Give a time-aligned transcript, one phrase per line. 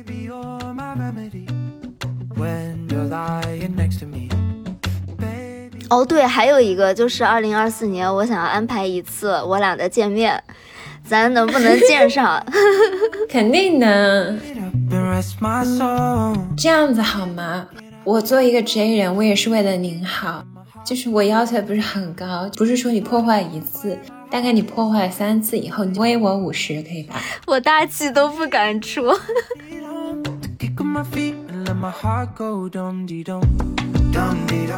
[0.00, 1.46] Baby, you're my remedy
[2.34, 4.30] when you're lying next to me.
[5.18, 10.42] Baby, 哦，对，还有一个就是二零二四年，我想要安排一次我俩的见面，
[11.04, 12.42] 咱能不能见上？
[13.28, 14.40] 肯定能。
[16.56, 17.68] 这样子好吗？
[18.04, 20.42] 我做一个 J 人，我也是为了您好。
[20.82, 23.98] 就是我要求也不是很高，不是说你破坏一次，
[24.30, 27.16] 大概你破坏三次以后，你微我五十，可以吧？
[27.46, 29.04] 我大气都不敢出。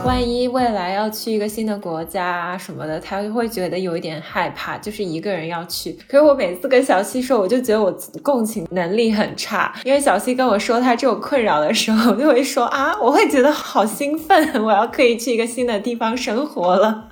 [0.05, 5.97] 万一未来要去一个新的国家什么的，他会觉得有一点害怕，就是一个人要去。
[6.09, 17.09] 可是我每次跟小西说，我就觉得我共情能力很差，因为小西跟我说他这种困扰的时候，我就会说啊，我会觉得好兴奋， 我要可以去一个新的地方生活了。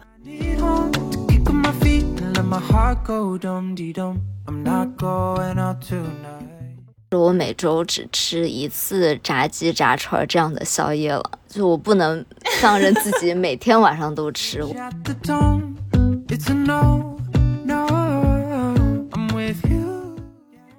[7.16, 12.24] 我每周只吃一次炸鸡、炸串这样的宵夜了，就我不能
[12.60, 14.62] 放任自己每天晚上都吃。
[14.62, 15.74] At the tone,
[16.28, 17.18] it's a no,
[17.64, 17.88] no.
[19.10, 20.16] I'm with you.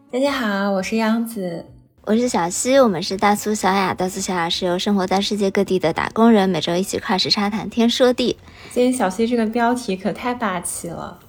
[0.09, 1.66] 大家好，我是央子。
[2.03, 3.94] 我是小西，我们是大苏小雅。
[3.94, 8.38] 大苏小雅是由生活在世界各地的打工人每周一起跨时差谈天说地。
[8.72, 11.19] 今天小西这个标题可太霸气了。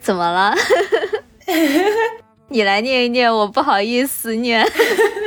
[0.00, 0.54] 怎么了？
[2.48, 4.66] 你来念一念，我不好意思念。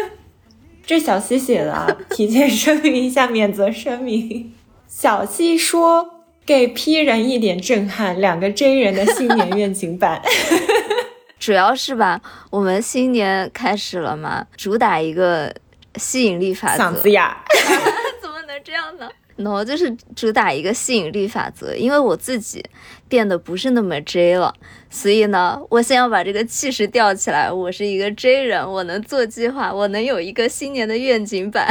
[0.85, 4.53] 这小西写的啊，提前声明一下，免责声明。
[4.87, 10.21] 小西说：“给 P 人一点震撼，两个 J 人的新年愿景版。
[11.37, 15.53] 主要是吧，我们新年开始了嘛，主打一个
[15.95, 16.83] 吸引力法则。
[16.83, 17.43] 嗓子哑。
[18.21, 22.63] 怎么能这样呢？no，就是主打一个吸引力法则，因为我自己
[23.07, 24.53] 变得不是那么 J 了，
[24.89, 27.51] 所以呢，我先要把这个气势吊起来。
[27.51, 31.67] 我是一个 J 人，我能做计划，我能有一个新年的愿景版。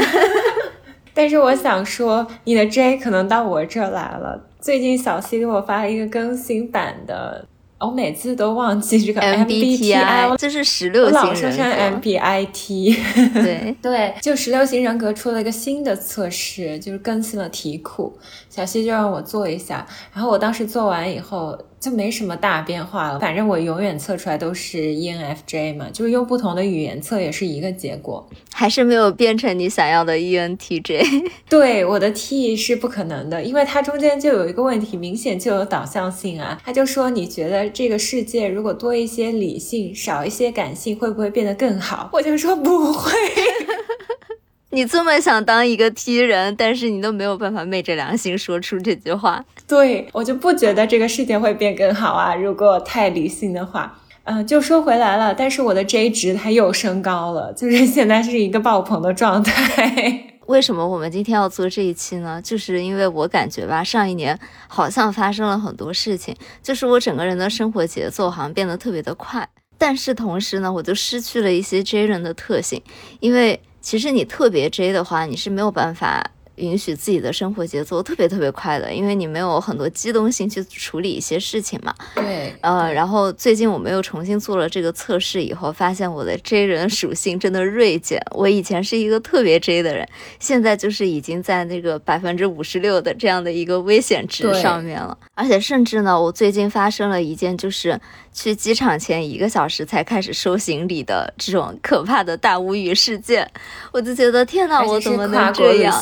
[1.14, 4.44] 但是我想说，你的 J 可能到我这儿来了。
[4.60, 7.46] 最近小西给我发了一个更新版的，
[7.80, 12.08] 我每次都忘记 这个 MBTI，这是十我六型老说成人格。
[12.08, 12.96] MBIT。
[13.34, 18.18] 对， 对，就十六型人格出了一个新的测试，就是更新了题库，
[18.58, 28.28] 小西就让我做一下，然后我当时做完以后就没什么大变化了，反正我永远测出来都是 E ENFJ 嘛，就是用不同的语言测也是一个结果。
[28.52, 31.30] 还是没有变成你想要的 E ENTJ。
[31.48, 36.60] 对，我的 T 是不可能的，因为它中间就有一个问题，明显就有导向性啊。
[36.64, 42.10] 他就说你觉得这个世界如果多一些理性，少一些感性，会不会变得更好？
[42.12, 43.12] 我就说不会。
[44.70, 49.42] 你这么想当一个 T 人，但是你都没有办法昧着良心说出这句话。
[49.66, 52.34] 对我就不觉得这个世界会变更好啊！
[52.34, 60.34] 如果太理性的话，嗯、就说回来了，但是我的 J 值它又升高了，就是现在是一个爆棚的状态。
[60.48, 62.40] 为什么我们今天要做这一期呢？
[62.42, 72.82] 就是因为我感觉吧，上一年好像发生了很多事情，就是我整个人的生活节奏好像变得特别的快，但是同时呢，我就失去了一些 J 人的特性，
[73.20, 76.30] 因为其实你特别 J 的话，你是没有办法。
[76.58, 81.94] 允许自己的生活节奏特别特别快的，因为你没有很多机动性去处理一些事情嘛。
[82.14, 88.20] 对，呃，然后最近我们又重新做了这个测试以后，发现我的 J 人属性真的锐减。
[88.32, 90.08] 我以前是一个特别 J 的人，
[90.38, 95.16] 现在就是已经在那个百分之五十六的这样的一个危险值上面了。
[95.34, 98.00] 而且甚至呢，我最近发生了一件，就是
[98.32, 103.48] 去机场前一个小时才开始收行李的这种可怕的大无语事件，
[103.92, 105.94] 我就觉得天呐，我怎么能这样？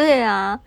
[0.00, 0.58] 对啊，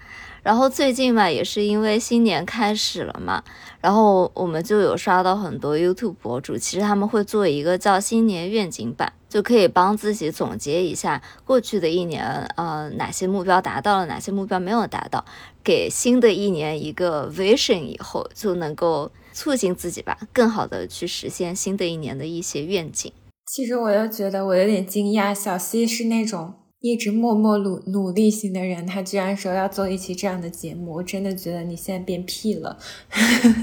[0.43, 3.43] 然后最近嘛，也是因为新年开始了嘛，
[3.81, 12.23] 然后我们就有刷到很多 YouTube 博主，其实他们会做一个叫新年愿景版，就可以帮自己总结一下过去的一年，
[12.55, 15.25] 呃，哪些目标达到了，哪些目标没有达到，
[15.63, 23.11] 给新的一年一个 vision 以后，就能够促进自己吧，更好的去实现新的一年的一些愿景。
[23.47, 32.77] 其实我又觉得我有点惊讶，小西是那种一直默默努努力型的人，他居然说要做一期这样的节目，我真的觉得你现在变屁了。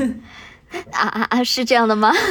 [0.93, 2.11] 啊啊啊，是这样的吗？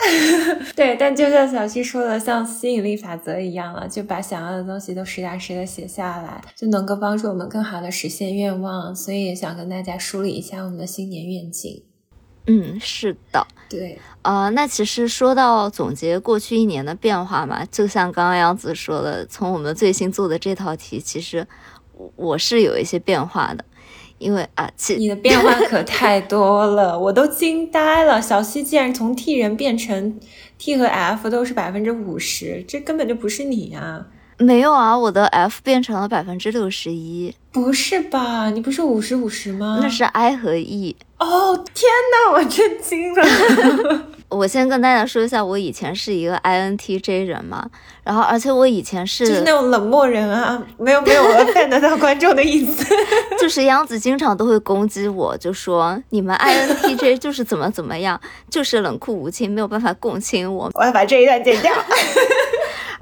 [0.74, 8.96] 对，但就像小七说的，像吸引力法则一样了，就把想要的东西都实打实的写下来，就能够帮助我们更好的实现愿望。
[8.96, 11.84] 所以也想跟大家梳理一下我们的新年愿景。
[12.50, 13.46] 嗯，是的。
[13.68, 21.46] 对，呃，那其实说到总结过去一年的变化嘛，就像刚刚杨子说的，从我们最新做的这套题，其实
[21.96, 23.64] 我我是有一些变化的，
[24.18, 28.20] 因为啊，其你的变化可太多了，我都惊呆了。
[28.20, 30.18] 小西竟然从 T 人变成
[30.58, 34.08] T 和 F 都是百分之五十，这根本就不是你啊！
[34.40, 38.48] 没有啊，我的 F 变成了百分之六十一，不是吧？
[38.50, 39.78] 你不是五十五十吗？
[39.82, 40.96] 那是 I 和 E。
[41.18, 44.06] 哦，天哪，我震惊了。
[44.30, 47.68] 我先跟大家说一下，我以前是一个 INTJ 人嘛，
[48.02, 52.86] 然后而且我以前是就是那种冷漠人啊，没有没有我看得到观众的意思，
[53.38, 60.70] 就是杨子经常都会攻击我，就说你们 INTJ 就是怎么怎么样，就是冷酷无情，没有办法共情我。
[60.74, 61.72] 我要把这一段剪掉。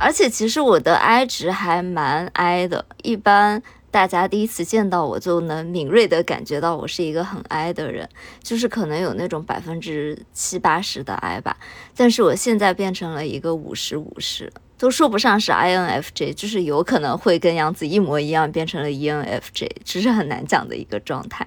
[0.01, 3.61] 而且其实我的 I 值还蛮 I 的，一般
[3.91, 8.09] 大家第一次见到我就能敏锐的感觉到我是一个很 I 的人，
[8.41, 11.57] 就是可能有那种百分之七八十的 I 吧。
[11.97, 21.45] 但是我现在变成了一个五十五十，都说不上是 INFJ，就是有可能会跟杨子一模一样变成了 ENFJ，只是很难讲的一个状态。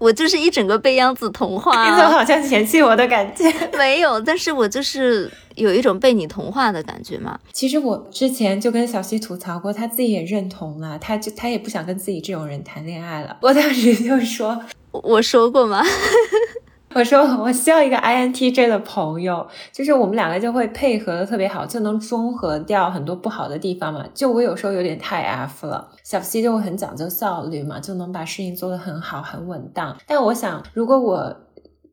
[0.00, 3.52] 我就是一整个被央子同化、 你怎么好像嫌弃我的感觉？
[3.78, 7.38] 没有，但是我就是有一种被你同化的感觉嘛。
[7.52, 13.36] 其实我之前就跟小西吐槽过，他自己也认同了，他就他也不想跟自己这种人谈恋爱了。
[13.42, 14.58] 我当时就说，
[14.90, 15.84] 我我说过吗？
[16.94, 24.04] 我说我需要一个 INTJ 的朋友，就是我们两个就会配合的特别好，就能中和掉很多不好的地方嘛。
[24.12, 29.96] 就我有时候有点太 F 了，小 C 就会很讲究效率嘛，就能把事情做得很好很稳当。
[30.04, 31.36] 但我想，如果我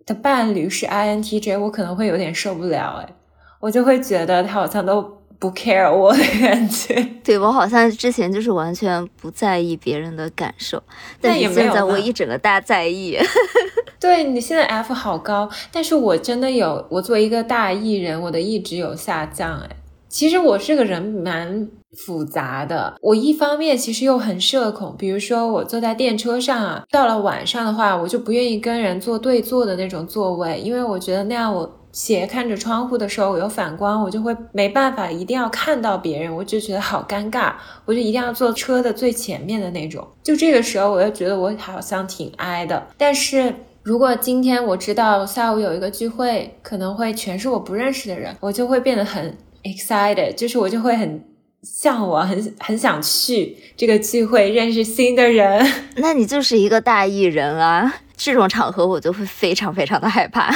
[0.08, 3.16] 的伴侣是 INTJ，我可能会有点受不了，哎，
[3.60, 6.96] 我就会觉得他好像都不 care 我的感觉。
[7.24, 10.82] 对我好像之前就是完全不在意别人的感受，
[11.22, 13.18] 但是也没有现在我一整个大在意。
[14.00, 19.70] 对你现在 F 好高，但是我真的有，我作为一个大艺人，我的 E 值有下降哎。
[20.08, 21.68] 其实我这个人蛮
[22.06, 37.54] 复杂的，我一方面其实又很社恐，比如说我坐在电车上啊，到了晚上的话，我就不愿意跟人坐对坐的那种座位，因为我觉得那样我斜看着窗户的时候，我有反光，我就会没办法，一定要看到别人，我就觉得好尴尬，
[37.86, 40.08] 我就一定要坐车的最前面的那种。
[40.22, 43.56] 就这个时候，我又觉得我好像挺哀的，但是。
[43.84, 51.24] 如果今天我知道下午有一个聚会，可能会全是我不认识的人，我就会变得很 excited，就是我就会很
[51.64, 55.66] 向往，很很想去这个聚会，认识新的人。
[55.96, 58.02] 那你就是一个大艺人啊！
[58.18, 60.54] 这种场合我就会非常非常的害怕。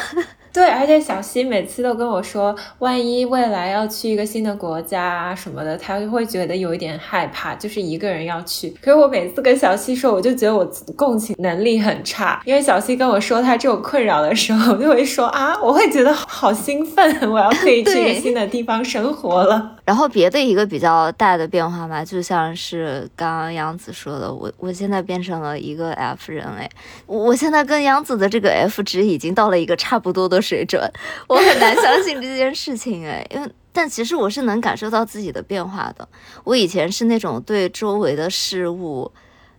[0.53, 8.69] 对，而且小西每次都跟我说，万一未来要去一个新的国家啊什么的，他就会觉得有一点害怕，就是一个人要去。
[8.81, 19.77] 可是我每次跟小西说，我就觉得我共情能力很差，因为小西跟我说他这种困扰的时候，我就会说啊，我会觉得好兴奋，我要可以去一个新的地方生活了。
[19.83, 26.69] 然后别的一个比较大的变化嘛，就像是刚刚杨子说的，我我现在变成了一个 F 人哎，
[27.07, 30.81] 我我现在跟杨子的这个 F 值已经到了一个差不多的水准，
[31.27, 36.07] 我很难相信这件事情哎，因为但其实我是能感受到自己的变化的，
[36.43, 39.11] 我以前是那种对周围的事物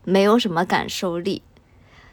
[0.05, 1.43] 没有什么感受力。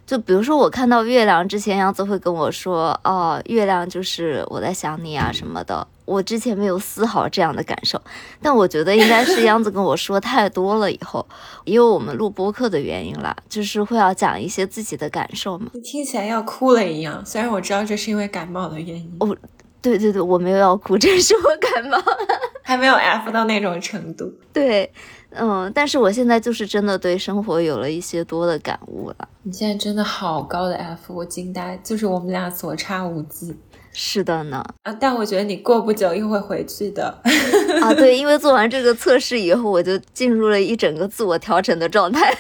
[0.08, 8.02] 就比如说，我看到月亮之前，杨子会跟我说：“哦，月亮就是我在想你啊什么的。”我之前没有丝毫这样的感受，
[8.42, 11.26] 但我觉得应该是央子跟我说太多了以后，
[11.66, 15.70] 因为我们录播客的原因啦，就是会要讲一些自己的感受嘛。
[15.74, 19.38] 你听起来要哭了一样，虽然我知道这是因为感冒的原因，哦
[19.82, 21.98] 对对对，我没有要哭，这是我感冒。
[22.64, 24.32] 还没有 F 到那种程度。
[24.54, 24.92] 对，
[25.32, 29.28] 嗯，但是我现在就是真的对生活有了一些多的感悟了。
[29.42, 33.56] 你现在真的好高的 F，我惊呆，就是我们俩所差无几
[34.02, 34.96] 是的呢，啊！
[34.98, 37.06] 但我觉得你过不久又会回去的。
[37.82, 42.34] 啊，对，因为 做完这个测试以后，我就进入了一整个自我调整的状态。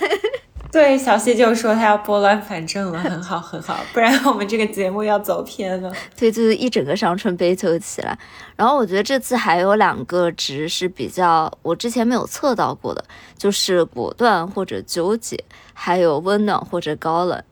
[0.71, 5.91] 对，小谢就说他要拨乱反正了，很好很好，不然我们这个节目要走偏了。
[6.17, 8.17] 对，就是一整个伤春悲秋起来。
[8.55, 13.03] 然后我觉得这次还有两个值是比较我之前没有测到过的，
[13.37, 17.43] 就是果断或者纠结，还有温暖或者高冷。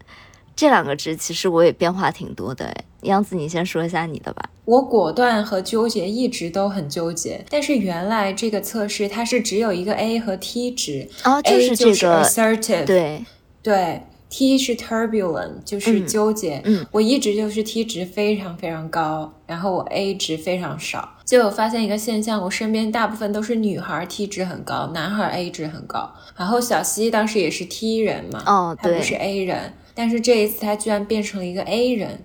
[0.56, 2.86] 这两个值其实我也变化挺多的哎。
[3.01, 4.50] 杨子，你先说一下你的吧。
[4.66, 13.24] 我果断和纠结一直都很纠结，但是原来这个测试它是只有一个 A 和 T 值哦，就是这个，assertive，对，
[13.63, 16.62] 对，T 是 turbulent，就是嗯纠结。
[16.66, 21.13] 嗯我一直就是 T 值非常非常高，然后我 A 值非常少。
[21.24, 26.13] 结果发现一个现象，我身边大部分都是女孩 T 值很高，男孩 A 值很高。
[26.36, 32.20] 然后小西当时也是 T 人嘛，哦对他不是 A 人，但是这一次他居然变成了一个 A 人。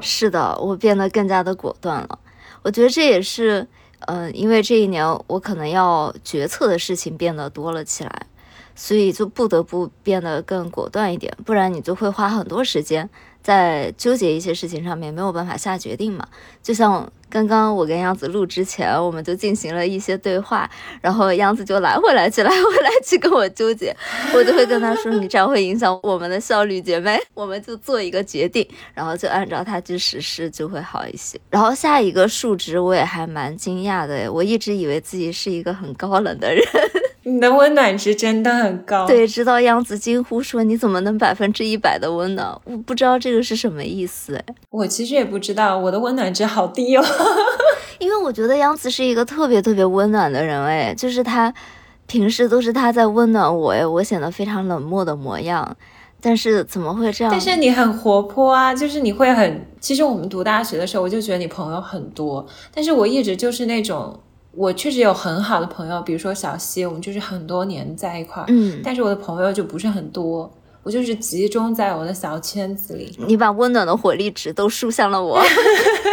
[0.00, 2.18] 是的，我变得更加的果断了。
[2.62, 3.66] 我觉得这也是，
[4.00, 8.26] 嗯、因为这一年我可能要决策的事情变得多了起来，
[8.74, 13.08] 所以就不得不变得更果断一点，不然你就会花很多时间
[13.44, 16.26] 在纠结一些事情上面，没有办法下决定嘛。
[16.62, 20.68] 就像刚刚我跟杨子录之前，我们就进行了一些对话，
[21.02, 23.94] 然后杨子就来回来去，来回来去跟我纠结，
[24.32, 31.38] 我就会跟他说：“你这样会影响我们的效率，姐妹。”我们就做一个决定，然后就按照它去实施，就会好一些。
[31.50, 36.64] 然后下一个数值我也还蛮惊讶的，我一直以为自己是一个很高冷的人。
[37.26, 39.06] 你的温暖值真的很高。
[39.06, 44.34] 对，直到杨子惊呼说：“你怎么能百分之一百的温暖？”我不知道这个是什么意思。
[44.36, 47.04] 哎，我其实也不知道，我的温暖值好低哦。
[47.98, 51.52] 因为我觉得杨子是一个特别特别温暖的人，哎，就是他
[52.06, 55.76] 平时都是他在温暖我，哎，我显得非常冷漠的模样。
[56.20, 57.32] 但是怎么会这样？
[57.32, 59.66] 但是你很活泼啊，就是你会很……
[59.80, 64.20] 其实我们读大学的时候，我就觉得你朋友很多，但是我一直就是那种。
[64.56, 68.46] 我确实有很好的朋友，比如说小西，我们就是很多年在一块儿。
[68.48, 73.14] 嗯，但是我的朋友就不是很多，我就是集中在我的小圈子里。
[73.26, 75.42] 你把温暖的火力值都输向了我，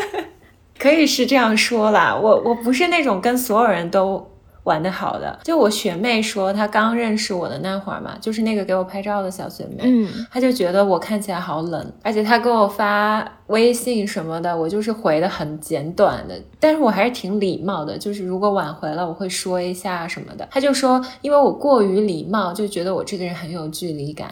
[0.79, 2.15] 可以是这样说啦。
[2.15, 4.27] 我我不是那种跟所有人都。
[4.63, 20.47] 玩的好的，就我学妹说，她刚认识我的那会儿嘛，就是那个给我拍照的小学妹，嗯，她就觉得我看起来好冷，而且她给我发微信什么的，我就是回的很简短的，但是我还是挺礼貌的，就是如果晚回了，我会说一下什么的。
[20.51, 24.31] 她就说，因为我过于礼貌，就觉得我这个人很有距离感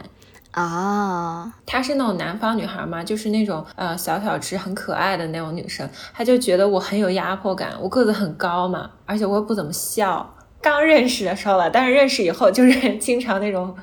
[0.52, 1.54] 啊。
[1.66, 8.90] 她是那种南方女孩嘛，就是那种呃小小只、很可爱的那种女生，她就觉得我很有压迫感，我个子很高嘛。
[9.06, 13.76] 而且我也不怎么笑，刚认识的时候了，但是认识以后就是 经常那种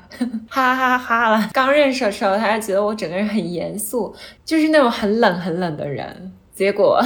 [0.49, 1.49] 哈哈哈了。
[1.53, 6.33] 刚认识的时候，她还觉得我整个人很严肃，就是那种很冷很冷的人。
[6.57, 6.99] 结果，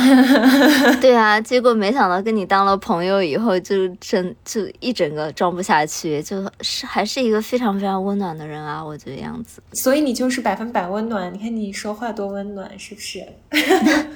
[1.01, 9.61] 对啊，结果没想到跟你当了朋友以后，就真就一整个装不下去，就是还是一个非常非常温暖的人啊，我觉得样子。
[9.73, 13.19] 所以你就是百分百温暖，你看你说话多温暖，是不是？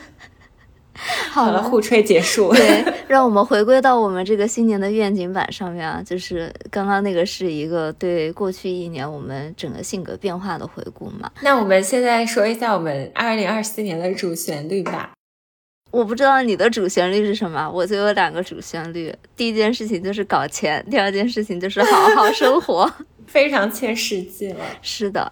[1.29, 2.53] 好了，互吹结束。
[2.53, 11.29] 对，让我们回归到我们这个新年的愿景版上面啊，就是刚刚那个是一个对过去一年我们整个性格变化的回顾嘛。
[11.41, 15.11] 那我们现在说一下我们二零二四年的主旋律吧。
[15.95, 19.15] 我不知道你的主旋律是什么，我就有两个主旋律。
[19.37, 22.91] 第一件事情就是搞钱，第二件事情就是好好 生活，
[23.25, 24.59] 非常切实际了。
[24.81, 25.31] 是的，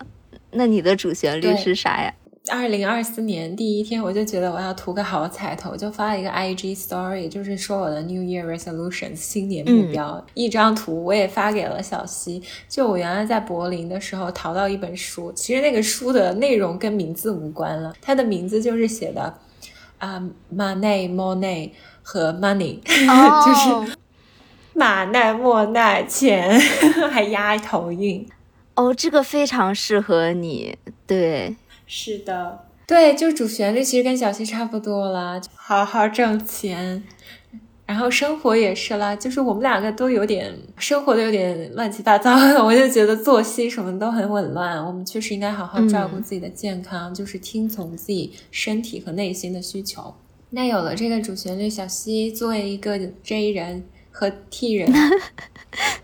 [0.51, 2.13] 那你的主旋律是啥呀？
[2.49, 10.25] 二零二四年第一天，我就觉得我要图个好彩头，就发了一个 IG Story，就是说我的 New Year Resolutions 新年目标。
[10.33, 12.41] 一张图我也发给了小溪。
[12.69, 19.33] 就我原来在柏林的时候淘到一本书，其实那个书的内容跟名字无关了，它的名字就是写的
[20.03, 23.53] 啊马内莫内和 Money， 就
[23.87, 23.95] 是
[24.73, 26.59] 马奈莫奈钱，
[27.09, 28.27] 还押头韵。
[28.75, 31.55] 哦，这个非常适合你，对。
[31.85, 37.03] 是的，对，就主旋律其实跟小溪差不多了，好好挣钱，
[37.85, 50.13] 然后生活也是啦，就是我们两个都有点生活的有点乱七八糟的， 我就觉得作息什么都很紊乱，我们确实应该好好照顾自己的健康，就是听从自己身体和内心的需求。
[50.51, 54.91] 那有了这个主旋律，小溪作为一个 J 人和 T 人。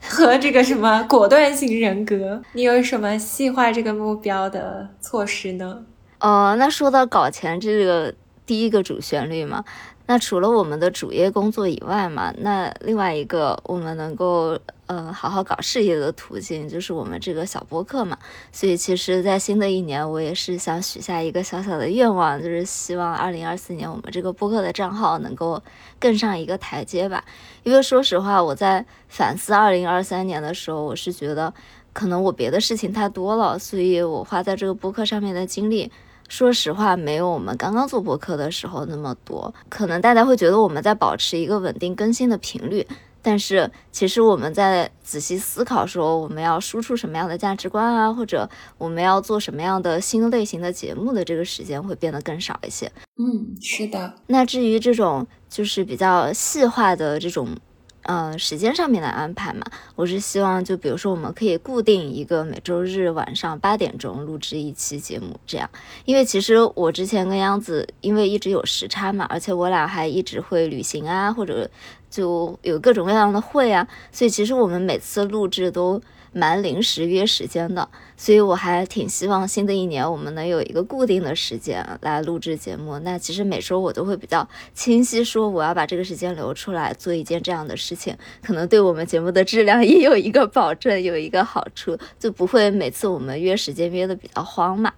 [0.02, 5.86] 和这个什么果断型人格，你有什么细化这个目标的措施呢？
[6.20, 8.12] 哦，那说到搞钱这个
[8.48, 9.64] 第一个主旋律嘛，
[10.10, 18.18] 那除了我们的主业工作以外嘛，那另外一个我们能够呃好好搞事业的途径就是我们这个小播客嘛。
[18.52, 25.62] 所以其实，在新的一年，我也是想许下一个小小的愿望，就是希望二零二四年我们这个播客的账号能够
[26.00, 27.24] 更上一个台阶吧。
[27.62, 31.54] 因为说实话，我在反思二零二三年的时候，我是觉得
[31.94, 35.92] 可能我别的事情太多了，所以我花在这个播客上面的精力。
[36.30, 39.54] 说实话，没有我们刚刚做博客的时候那么多。
[39.68, 42.88] 可能大家会觉得我们在保持一个稳定更新的频率，
[43.22, 52.90] 但是其实我们在仔细思考说我们要输出什么样的价值观啊，或者我们要做什么样的新类型的节目的这个时间会变得更少一些。
[53.18, 54.14] 嗯，是的。
[54.28, 57.48] 那至于这种就是比较细化的这种。
[58.10, 59.64] 呃，时间上面的安排嘛，
[59.96, 65.70] 我是希望就比如说，我们可以固定一个每周日晚上八点钟录制一期节目，这样。
[66.06, 71.70] 因为其实我之前跟央子，因为一直有时差嘛，而且我俩还一直会旅行啊，或者
[72.10, 83.00] 就有各种各样的会啊，所以其实我们每次录制都蛮临时约时间的，所以我还挺希望新的一年我们能有一个固定的时间来录制节目。
[83.00, 94.94] 那其实每周我都会比较清晰说我要把这个时间留出来做一件这样的事情，可能对我们节目的质量 也有一个保证，有一个好处，就不会每次我们约时间约的比较慌嘛。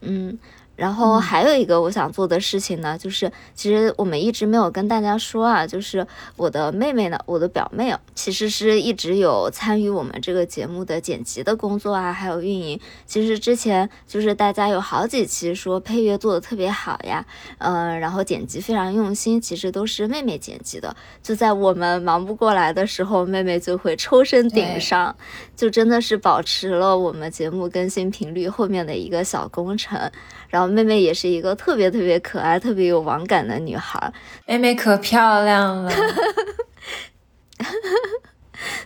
[0.00, 0.38] 嗯。
[0.82, 12.80] 然后还有一个我想做的事情呢，就是其实我们一直没有跟大家说啊，就是我的妹妹呢，我的表妹，其实是一直有参与我们这个节目的剪辑的工作啊，还有运营。
[13.06, 17.24] 其实之前就是大家有好几期说配乐做的特别好呀，
[17.58, 20.96] 嗯，然后剪辑非常用心，其实都是妹妹剪辑的。
[21.22, 25.14] 就在我们忙不过来的时候，妹妹就会抽身顶上，
[25.54, 30.10] 就真的是保持了我们节目更新频率后面的一个小工程。
[30.48, 34.12] 然后妹妹也是一个特别特别可爱、特别有网感的女孩。
[34.46, 35.92] 妹妹可漂亮了。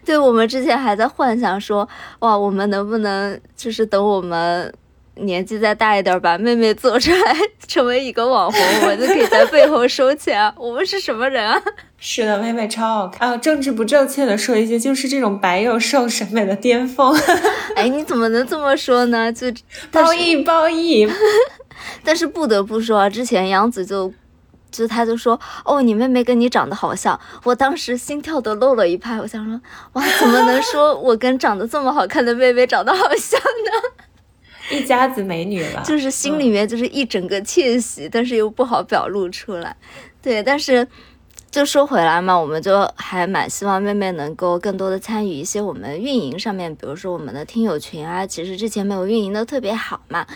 [0.04, 1.88] 对，我们之前还在幻想说，
[2.20, 4.72] 哇，我们能不能就是等我们
[5.16, 10.52] 年纪再大一点，把妹妹做出来成为一个网红，我们就可以在背后收钱。
[10.56, 11.60] 我们是什么人啊？
[11.98, 13.36] 是的，妹妹超好看啊！
[13.36, 17.14] 政治不正确的说一句，就是这种白又瘦审美的巅峰。
[17.74, 19.32] 哎，你怎么能这么说呢？
[19.32, 19.46] 就
[19.90, 21.10] 褒义褒义。
[22.04, 24.12] 但是不得不说啊，之前杨子就
[24.70, 27.18] 就他就说，哦，你妹妹跟你长得好像。
[27.44, 29.60] 我当时心跳都漏了一拍，我想说，
[29.92, 34.06] 哇，怎么能 说我跟长得这么好看的妹妹长得好像呢？
[34.76, 39.76] 一家子美女了，就是心里面就是一整个窃喜，但是又不好表露出来。
[40.20, 40.86] 对，但是。
[41.48, 50.26] 就说回来嘛，我们就还蛮希望妹妹能够更多的参与一些我们运营上面，比如说我们的听友群啊，其实之前没有运营的特别好嘛，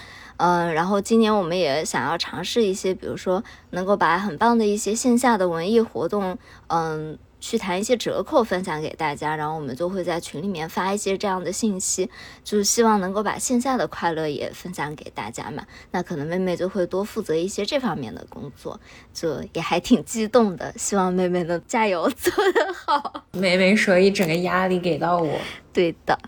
[0.40, 7.18] 嗯，然后今年我们也想要尝试一些，比如说能够把很棒的一些线下的文艺活动，嗯。
[7.42, 12.10] 去谈一些折扣分享给大家，然后我们就会在群里面发一些这样的信息，
[12.44, 15.64] 就是希望能够把线下的快乐也分享给大家嘛。
[15.90, 18.78] 那可能妹妹就会多负责一些这方面的工作，
[19.14, 23.24] 就也还挺激动的，希望妹妹能加油做得好。
[23.32, 25.40] 妹妹说一整个压力给到我，
[25.72, 26.18] 对的。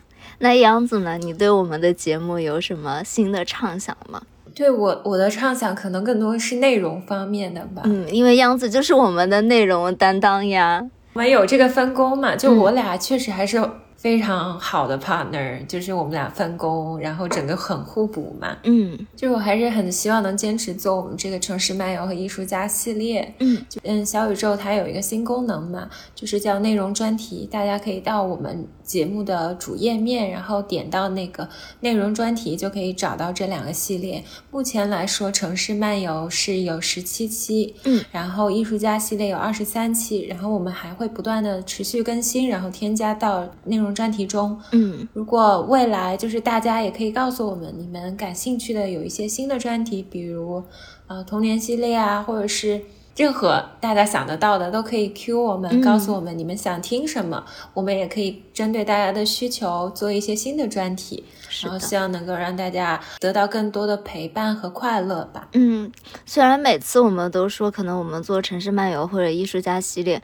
[0.43, 1.17] 那杨子呢？
[1.19, 4.21] 你对我们的节目有什么新的畅想吗？
[4.53, 7.83] 对我我的畅想可能更多是内容方面的吧。
[7.85, 10.85] 嗯，因为杨子就是我们的内容担当呀。
[11.13, 12.35] 我们有这个分工嘛？
[12.35, 13.63] 就我俩确实还是
[13.95, 18.57] 非常好的 partner，就是我们俩分工，然后整个很互补嘛。
[18.65, 23.33] 嗯，就我还是很希望能坚持做我们这个城市漫游和艺术家系列。
[23.39, 28.67] 嗯，就嗯，小宇宙它有一个新功能嘛，就是叫内容专题，大家可以到我们。
[28.85, 31.49] 节目的主页面，然后点到那个
[31.81, 34.23] 内容专题，就可以找到这两个系列。
[34.51, 45.09] 目前来说，城市漫游是有十七期，嗯，然后艺术家系列有二十三期，然后我们还会不断的持续更新，然后添加到内容专题中，嗯。
[45.13, 50.63] 如果未来就是大家也可以告诉我们，你们感兴趣的有一些新的专题，比如
[51.07, 52.83] 呃童年系列啊，或者是。
[53.17, 57.45] 任何大家想得到的都可以 Q 我们，告诉我们你们想听什么，
[57.75, 61.25] 我们也可以针对大家的需求做一些新的专题，
[61.63, 65.49] 然后希望能够让大家得到更多的陪伴和快乐吧。
[65.53, 65.93] 嗯，
[66.25, 70.23] 虽然每次我们都说可能我们做城市漫游或者艺术家系列。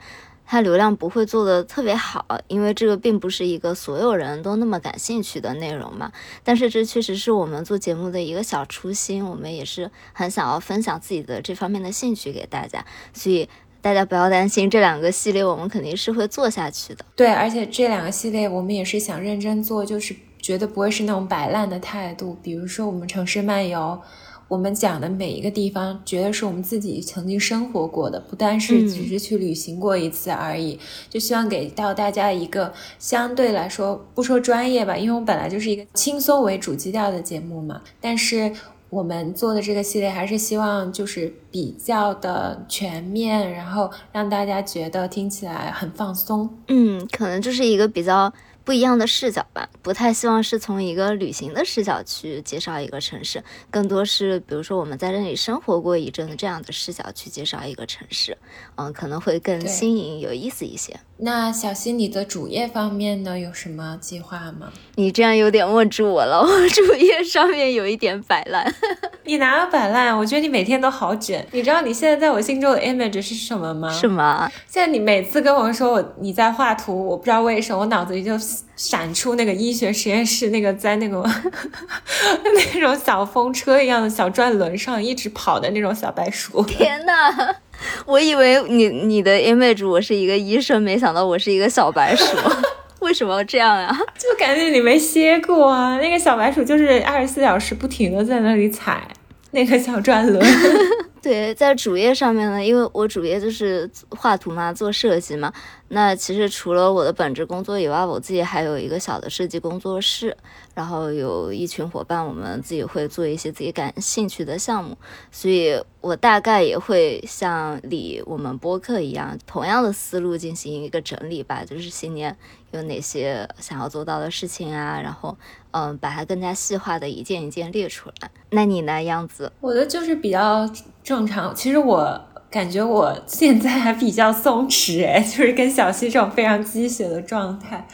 [0.51, 6.11] 它流量不会做的特别好，因为这个并不是一个所有人都那么感兴趣的内容嘛。
[6.43, 12.83] 但是这确实是我们做节目的一个小初心，我们也是很想要分享自己的这方面的兴趣给大家，
[13.13, 13.47] 所以
[13.79, 17.05] 大家不要担心，这两个系列我们肯定是会做下去的。
[17.15, 22.35] 对，而且这两个系列我们也是想认真做，就是绝对不会是那种摆烂的态度。
[22.41, 24.01] 比如说我们城市漫游。
[24.49, 30.79] 我们讲的每一个地方，觉得是我们自己曾经生活过的，不单是只是去旅行过一次而已。
[31.07, 37.79] 就希望给到大家一个相对来说不说专业吧，因为我们本来就是一个轻松为主基调的节目嘛。
[38.01, 38.51] 但是
[38.89, 46.49] 我们做的这个系列，还是希望就是比较的全面，然后让大家觉得听起来很放松。
[46.69, 48.33] 嗯，可能就是一个比较。
[48.69, 58.37] 不一样的视角吧，不太希望是从一个旅行的视角去介绍一个城市，更多是比如说我们在这里生活过一阵的这样的视角去介绍一个城市，
[58.75, 60.99] 嗯，可能会更新颖有意思一些。
[61.21, 64.71] 那小溪，你的主页方面呢，有什么计划吗？
[64.95, 68.73] 你这样有点问住我了，我主页上面有一点摆烂。
[69.25, 70.17] 你哪有摆烂？
[70.17, 71.45] 我觉得你每天都好卷。
[71.51, 73.91] 你知道你现在在我心中的 image 是什么吗？
[73.91, 74.49] 什么？
[74.65, 78.39] 现在你每次跟我说我你在画图，我不知道为什么我脑子里就
[78.77, 81.21] 闪出那个医学实验室那个在那个
[82.73, 86.63] 那种小风车一样的小转轮上一直跑的那种小白鼠。
[86.63, 87.55] 天呐！
[88.05, 92.25] 我以为你你的 image 我是一个医生，没想到我是一个小白鼠。
[92.99, 93.97] 为什么要这样呀？
[94.17, 95.97] 就就感觉你没歇过啊！
[95.99, 99.07] 那个小白鼠就是二十四小时不停的在那里踩
[99.51, 100.39] 那个小转轮。
[101.21, 105.51] 对，在主页上面呢，因为我主页就是画图嘛，做设计嘛。
[105.89, 110.37] 那其实除了我的本职工作以外，我自己还有一个小的设计工作室，
[110.73, 114.97] 然后有一群伙伴，我们自己会做一些自己感兴趣的项目。
[115.29, 122.37] 所以我大概也会像理我们播客一样，同样的思路进行一个整理吧，就是新年
[122.71, 125.37] 有哪些想要做到的事情啊，然后
[125.71, 128.29] 嗯，把它更加细化的一件一件列出来。
[128.51, 129.51] 那你呢，样子？
[129.61, 130.69] 我的就是比较
[131.03, 131.53] 正常。
[131.55, 132.25] 其实我。
[132.51, 137.87] 感觉我现在还比较松弛哎， 就是跟小溪这种非常鸡血的状态，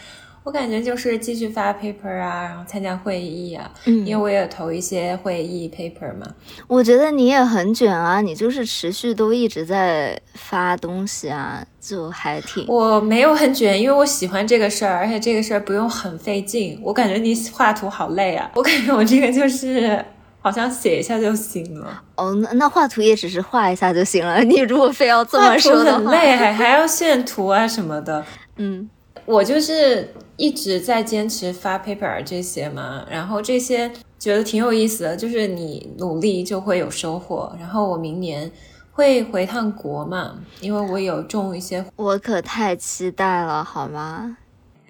[0.45, 6.25] 我感觉就是继续发 paper 啊，然后参加会议啊，嗯，因为我也投一些会议 paper 嘛。
[6.67, 12.63] 我觉得你也很卷啊，你就是持续都一直在发东西啊，就还挺……
[12.67, 16.79] 我没有很卷，因为我喜欢这个事儿，而且这个事儿不用很费劲。
[16.81, 20.05] 我感觉你画图好累啊，我感觉我这个就是。
[20.45, 24.43] 好像写一下就行了哦，那那画图也只是画一下就行了。
[24.43, 28.23] 你如果非要这么说的话，很累，还还要线图啊什么的。
[28.57, 28.87] 嗯，
[29.25, 37.55] 我就是一直在坚持发 paper 这些嘛，然后这些觉得挺有意思的，就是你努力就会有收获。
[37.59, 38.51] 然后我明年
[38.91, 44.37] 会回趟国嘛，因为我有种一些，我可太期待了，好吗？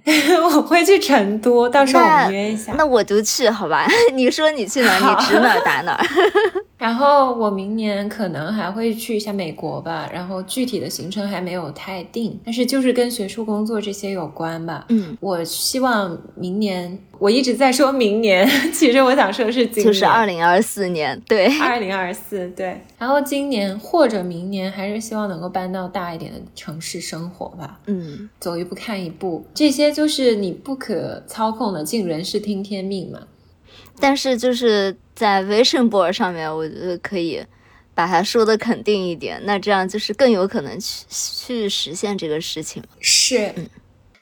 [0.56, 2.74] 我会去成都，到时候我们约一下。
[2.78, 3.88] 那我就去，好吧？
[4.13, 6.00] 你说你去哪，你指哪打哪。
[6.78, 14.86] 然后我明年可能还会去一下美国吧，然后具体的行程还没有太定，但是就是跟学术工作这些有关吧。
[14.89, 22.84] 嗯，我希望明年，我一直在说明年，其实我想说的是今年，就是二零二四年，对，二零二四，对。
[23.00, 27.80] 然后今年或者明年，还是希望能够搬到大一点的城市生活吧。
[27.86, 33.21] 嗯，走一步看一步，这些就是你不可操控的，尽人事听天命嘛。
[33.97, 37.41] 但是就是在 vision board 上面，我觉得可以
[37.93, 42.84] 把它说的肯定一点，那这样就是更有可能去去实现这个事情。
[42.99, 43.65] 是，嗯。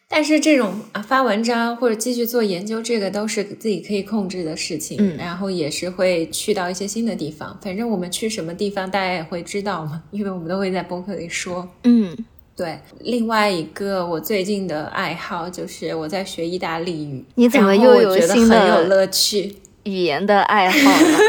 [0.07, 4.95] 但是这种啊发文章或者继续做研究，这个都是自己可以控制的事情。
[4.99, 5.17] 嗯。
[5.17, 11.67] 然后也是会去到一些新的地方，反正我们去什么地方，大家也会知道嘛，因为我们都会在博客里说。
[11.86, 12.15] 嗯，
[12.55, 12.79] 对。
[12.99, 19.57] 另外一个我最近的爱好就是我在学意大利语，你怎么又有新的很有乐趣？
[19.83, 21.19] 语言的爱好了，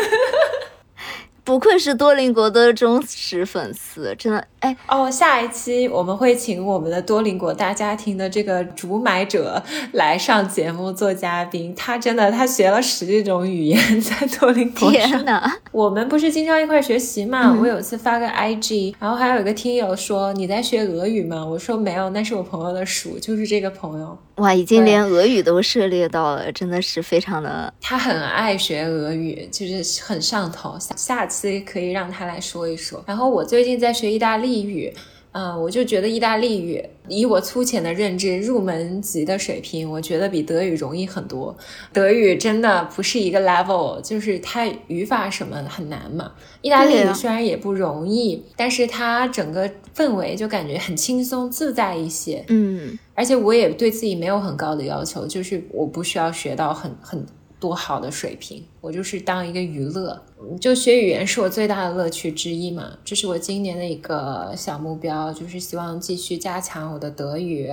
[1.42, 4.46] 不愧是多邻国的忠实粉丝，真的。
[4.64, 11.74] 哎哦，下一期我们会请我们的多邻国大家庭的这个主买者来上节目做嘉宾。
[11.76, 15.10] 他真的，他学了十几种语言 在多邻国上。
[15.10, 15.52] 天哪！
[15.70, 17.54] 我们不是经常一块学习嘛？
[17.60, 21.44] 我有次发个 IG，然后还有一个听友说你在学俄语吗？
[21.44, 24.16] 我说没有，那是我朋友的鼠，就是这个朋友。
[24.36, 27.72] 哇，已经连俄语都涉猎到了，真的是非常的。
[27.82, 30.74] 他很爱学俄语，就是很上头。
[30.80, 33.04] 下下期可以让他来说一说。
[33.06, 34.53] 然后我最近在学意大利。
[34.54, 34.92] 意语，
[35.32, 41.56] 嗯，我就觉得意大利语，以我粗浅的认知，入门级的水平，我觉得比德语容易很多。
[41.92, 46.32] 德语真的不是一个 level，就是它语法什么很难嘛。
[46.62, 52.44] 意大利语虽然也不容易，但是它整个氛围就感觉很轻松自在一些。
[52.48, 57.26] 嗯，而且我也对自己没有很高的要求，就是我不需要学到很很。
[57.64, 60.22] 多好的水平，我就是当一个娱乐，
[60.60, 62.90] 就学语言是我最大的乐趣之一嘛。
[63.02, 67.72] 这是我今年的一个小目标，就是希望继续加强我的德语，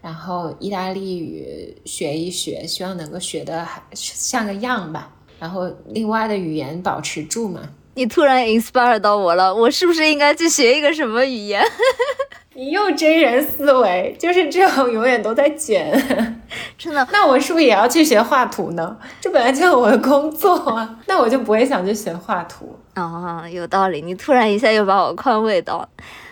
[0.00, 5.12] 然后意大利语学一学，希望能够学的还像个样吧。
[5.40, 7.60] 然后另外的语言保持住嘛。
[7.94, 11.60] 你突然 inspire 到我了，我是不是应该去学一个什么语言？
[12.54, 16.40] 你又真人思维，就是这种永远都在卷，
[16.84, 17.08] 真的。
[17.10, 18.94] 那我是不是也要去学画图呢？
[19.18, 22.78] 这本来就是我的工作啊， 那我就不会想去学画图。
[22.92, 24.02] 啊，有道理。
[24.02, 25.88] 你突然一下又把我宽慰到。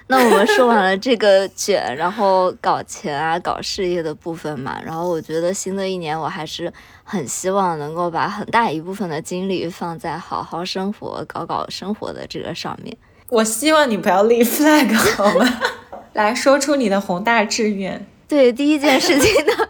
[0.09, 6.71] 那我们说完了这个卷，然后搞钱啊、搞事业的部分嘛，然后我觉得新的一年我还是
[7.03, 12.95] 很希望能够把很大一部分的精力放在好好生活、搞搞生活的这个上面。
[13.31, 15.49] 我希望你不要立 flag 好吗？
[16.12, 18.05] 来说出你的宏大志愿。
[18.29, 19.69] 对，第一件事情呢，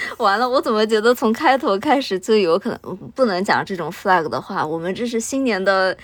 [0.18, 4.64] 完了，我怎么觉得从开头开始就有可能不能讲这种 flag 的话？
[4.66, 5.96] 我们这是新年的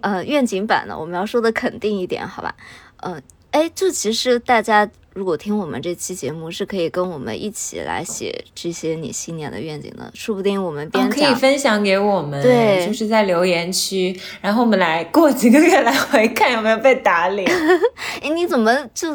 [0.00, 2.54] 呃愿景版的，我们要说的肯定一点，好吧？
[3.02, 17.50] 嗯，哎，就其实大家如果听我们这期节目，是可以跟我们一起来写这些你新年的愿景的，说不定我们边可以分享给我们，对，就是在留言区，然后我们来过几个月来回看有没有被打脸。
[18.22, 19.14] 哎，你怎么就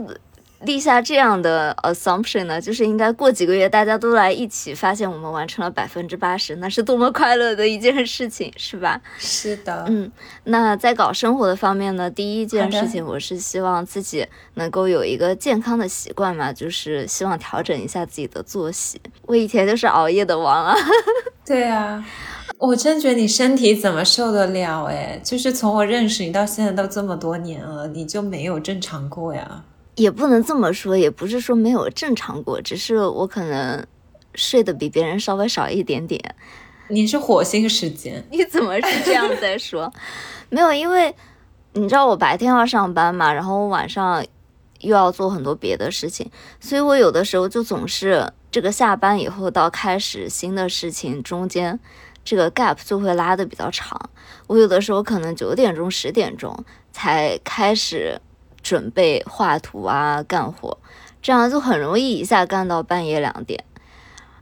[0.61, 2.59] 立下这样的 assumption 呢？
[2.59, 8.99] 就是应该过几个月大家都来一起发现我们完成了百分之八十，那是多么快乐的一件事情，是吧？
[9.19, 10.11] 是的，嗯，
[10.45, 18.99] 那在搞生活的方面呢，第一件事情我是希望自己能够有一个健康的习惯嘛，就是希望调整一下自己的作息。
[19.23, 20.75] 我以前就是熬夜的王啊，
[21.45, 22.03] 对啊，
[22.57, 24.85] 我真觉得你身体怎么受得了？
[24.85, 29.63] 哎，就是从我认识你到现在都这么多年了，你就没有正常过呀？
[29.97, 33.83] 也不能这么说，也不是说没有正常过，只是我可能
[34.35, 36.35] 睡得比别人稍微少一点点。
[36.87, 39.91] 你是火星时间， 你怎么是这样在说？
[40.49, 41.13] 没有，因为
[41.73, 44.23] 你知道我白天要上班嘛，然后我晚上
[44.81, 46.29] 又要做很多别的事情，
[46.59, 51.79] 所以我有的时候就总是这个下班以后到开始新的事情中间，
[52.23, 53.99] 这个 gap 就会拉的比较长。
[54.45, 58.21] 我有的时候可能九点钟、十点钟才开始
[58.67, 60.77] 准备画图啊、干活，
[61.21, 63.63] 这样就很容易一下干到半夜两点。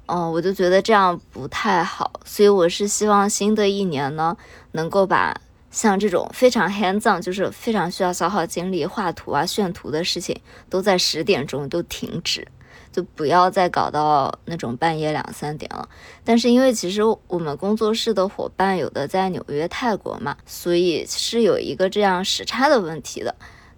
[0.08, 4.36] 嗯，我就觉得这样不太好，所以我是希望新的一年呢，
[4.72, 12.48] 能够把像这种非常 hands on，就是非常需要消耗精力画图啊、炫图的事情，都在十点钟都停止，
[12.92, 15.88] 就不要再搞到那种半夜两三点了。
[16.24, 23.36] 但是因为其实我们工作室的伙伴有的在纽约、泰国嘛，所以是有一个这样时差的问题的。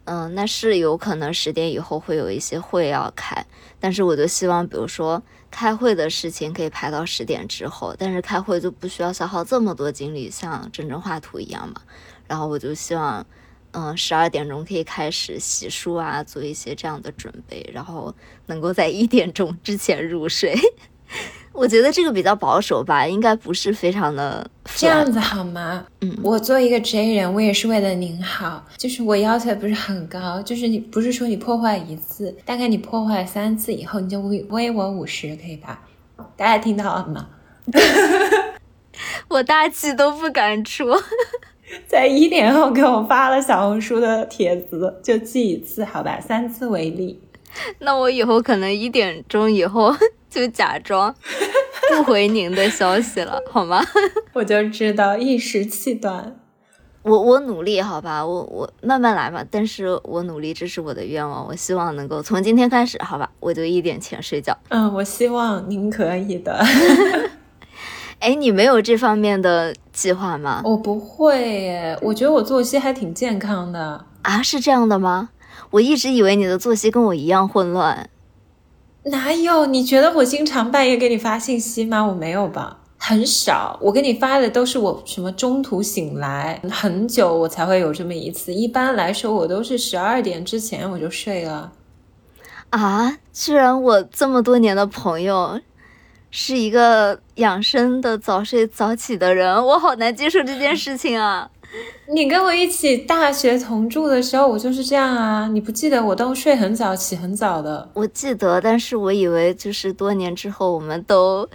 [0.10, 3.46] 嗯，那是有可能十点以后会有一些会要开，
[3.78, 11.82] 但是我就希望，比如说开会的事情可以排到十点之后，但是开会就不需要消耗这么多精力，像真正画图一样嘛。
[12.26, 13.26] 然后我就希望，
[13.72, 18.16] 嗯，十二点钟可以开始洗漱啊，做一些这样的准备，然后
[18.46, 20.58] 能够在一点钟之前入睡。
[21.54, 25.84] 我觉得这个比较保守吧，应该不是非常的这样子好吗？
[26.02, 35.82] 嗯，我作为一个 J 人，我也是为了您好，就是我要求也不是很高，就是你不是说你破坏一次，大概你破坏三次以后，你就微微我五十，可以吧？
[36.36, 37.28] 大家听到了吗？
[39.30, 40.86] 我大气都不敢出。
[41.88, 46.20] 在一点后给我发了小红书的帖子，就记一次，好吧？
[46.22, 47.20] 三次为例。
[47.80, 49.94] 那我以后可能一点钟以后
[50.30, 51.14] 就假装
[51.96, 53.84] 不回您的消息了，好吗？
[54.34, 56.40] 我就知道一时气短。
[57.04, 59.42] 我我努力，好吧，我我慢慢来吧。
[59.50, 61.48] 但是我努力，这是我的愿望。
[61.48, 64.58] 我希望能够从今天开始，好吧，我就一点前睡觉。
[64.68, 66.62] 嗯，我希望您可以的。
[68.20, 70.62] 哎，你没有这方面的计划吗？
[70.66, 75.30] 我不会耶，我觉得我作息还挺健康的啊，是这样的吗？
[75.70, 78.10] 我一直以为你的作息跟我一样混乱。
[79.10, 79.66] 哪有？
[79.66, 82.06] 你觉得我经常半夜给你发信息吗？
[82.06, 83.78] 我没有吧，很少。
[83.82, 88.54] 我给你发的都是我什么中途醒来很久，我才会有这么一次。
[88.54, 91.72] 一般来说，我都是十二点之前我就睡了。
[92.70, 93.18] 啊！
[93.32, 95.60] 居然我这么多年的朋友
[96.30, 101.50] 是一个养生的早睡早起的人，我好难接受这件事情啊！
[102.14, 105.48] 你跟我一起大学同住的时候，我就是这样啊！
[105.48, 107.90] 你不记得我都睡很早，起很早的。
[107.94, 111.48] 我记得，但是我以为就是多年之后，我们都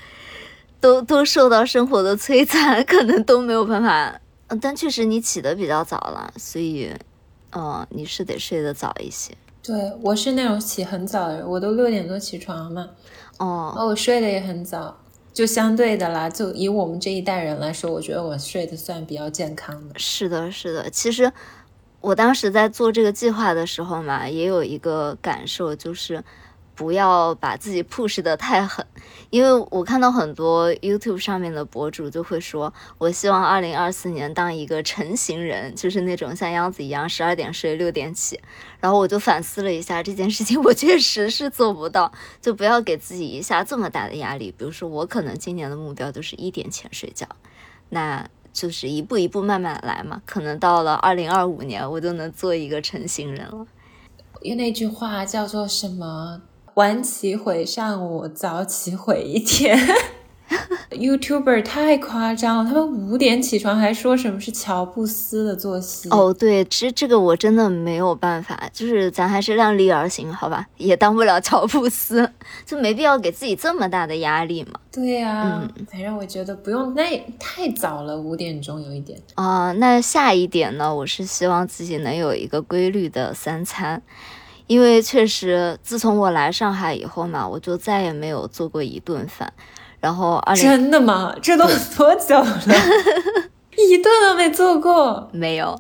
[0.81, 4.21] 都都受到生活的摧残，可能都没有办法。
[4.49, 6.91] 嗯，但确实你起得比较早了，所以，
[7.57, 9.33] 嗯，你是得睡得早一些。
[9.63, 12.91] 对，我是那种起很早的人，我都六点多起床嘛。
[13.39, 14.99] 哦，我睡得也很早。
[15.33, 19.95] 就相对的啦，就以我们这一代人来说，我觉得我睡得算比较健康的。
[19.99, 20.91] 是的，是的。
[20.91, 21.33] 其实
[22.01, 26.23] 我当时在做这个计划的时候嘛，也有一个感受，就是
[26.75, 28.85] 不要把自己 push 的太狠。
[29.31, 38.39] 因为我看到很多 YouTube 上面的博主就会说，我希望二零二四年当一个成型人，就是那种像杨子一样十二点睡六点起。
[38.79, 44.55] 然后我就反思了一下这件事情， 我确实是做不到，就不要给自己一下这么大的压力。
[44.57, 47.27] 比如说我可能今年的目标就是一点前睡觉，
[47.89, 50.21] 那就是一步一步慢慢来嘛。
[50.27, 53.67] 可能到了二零二五年，我就能做一个成型人了。
[54.43, 56.43] 因为那句话叫做什么？
[56.75, 59.79] 晚起毁上午，早起毁一天。
[60.91, 66.09] YouTuber 太夸张了，他们五点起床还说什么是乔布斯的作息。
[66.11, 70.67] 哦，对，其实这个我真的没有办法，就是咱还是量力而行，好吧？
[70.77, 72.31] 也当不了乔布斯，
[72.67, 74.81] 就没必要给自己这么大的压力嘛。
[74.91, 79.19] 对呀，嗯，反正我觉得不用，那太早了，五点钟有一点。
[79.37, 80.95] 啊，那下一点呢？
[80.95, 84.03] 我是希望自己能有一个规律的三餐。
[84.73, 89.53] 因为确实，自从我来上海以后嘛，我就再也没有做过一顿饭。
[90.01, 91.35] 然后二零真的吗？
[91.43, 92.57] 这都 多久了？
[93.77, 95.29] 一顿都没做过？
[95.31, 95.79] 没有。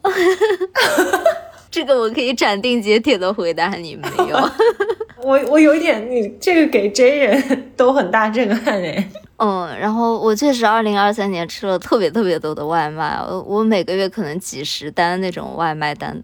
[1.71, 4.37] 这个我可以斩钉截铁的回答你没有。
[5.25, 9.09] 我我有一点，你这个给真人都很大震撼哎。
[9.39, 16.23] 嗯，然后我确实二零二三年吃了特别特别多的外卖，我每个月可能几十单那种外卖单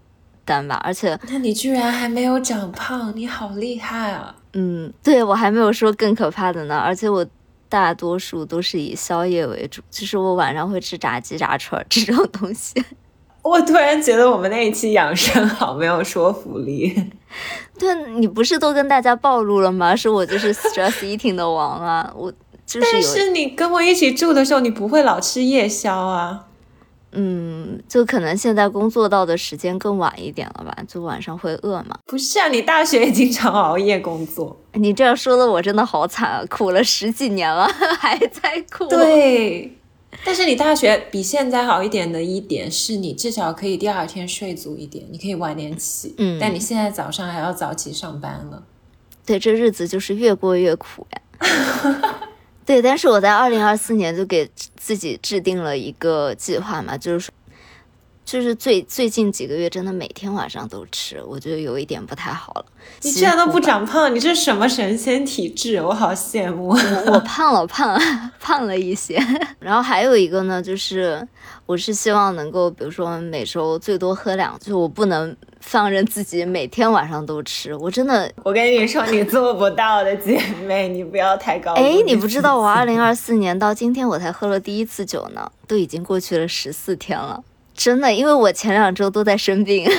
[0.49, 4.35] 单吧，而且那你居然还没有长胖，你好厉害啊！
[4.53, 7.23] 嗯，对我还没有说更可怕的呢，而且我
[7.69, 12.83] 大多数都是以宵夜为主，就是我晚上会吃炸鸡、炸串 这种东西。
[13.43, 16.93] 我突然觉得我们那一期养生好没有说服力。
[17.79, 19.95] 对，你不是都跟大家暴露了吗？
[19.95, 22.31] 是我就是 stress eating 的王啊，我
[22.65, 22.87] 就是。
[22.91, 26.47] 但是你跟我一起住的时候，你不会老吃夜宵啊？
[27.11, 31.97] 嗯，就可能现在工作到的时间更晚一点了吧，就晚上会饿嘛。
[32.05, 34.59] 不是啊，你大学也经常熬夜工作。
[34.73, 37.67] 你这样说的我真的好惨啊，苦了十几年了，
[37.99, 38.85] 还在苦。
[38.87, 39.75] 对。
[40.25, 46.13] 但是你大学比现在好一点的一点是你至少可以第二天睡足一点，你可以晚点起。
[46.17, 48.63] 嗯，但你现在早上还要早起上班了。
[49.25, 51.21] 对，这日子就是越过越苦呀。
[52.69, 57.33] 对，但是我在二零二四年就给自己制定了一个计划嘛，就是说。
[58.23, 62.65] 就是最最近几个月，真的每天晚上都吃，我觉得有一点不太好了。
[63.01, 65.81] 你居然都不长胖，你这是什么神仙体质？
[65.81, 66.67] 我好羡慕。
[67.07, 67.99] 我胖了，胖了，
[68.39, 69.19] 胖了一些。
[69.59, 71.27] 然后还有一个呢，就是
[71.65, 77.75] 我是希望能够，比如说每周最多喝两，就我不能放任自己每天晚上都吃。
[77.75, 81.73] 我真的，我跟你说，你做不到的，姐妹，你不要太高。
[81.73, 87.43] 哎，你不知道，我二零二四年到今天我才喝了第一次酒呢，都已经过去了十四天了。
[87.73, 89.89] 真的，因为我前两周都在生病，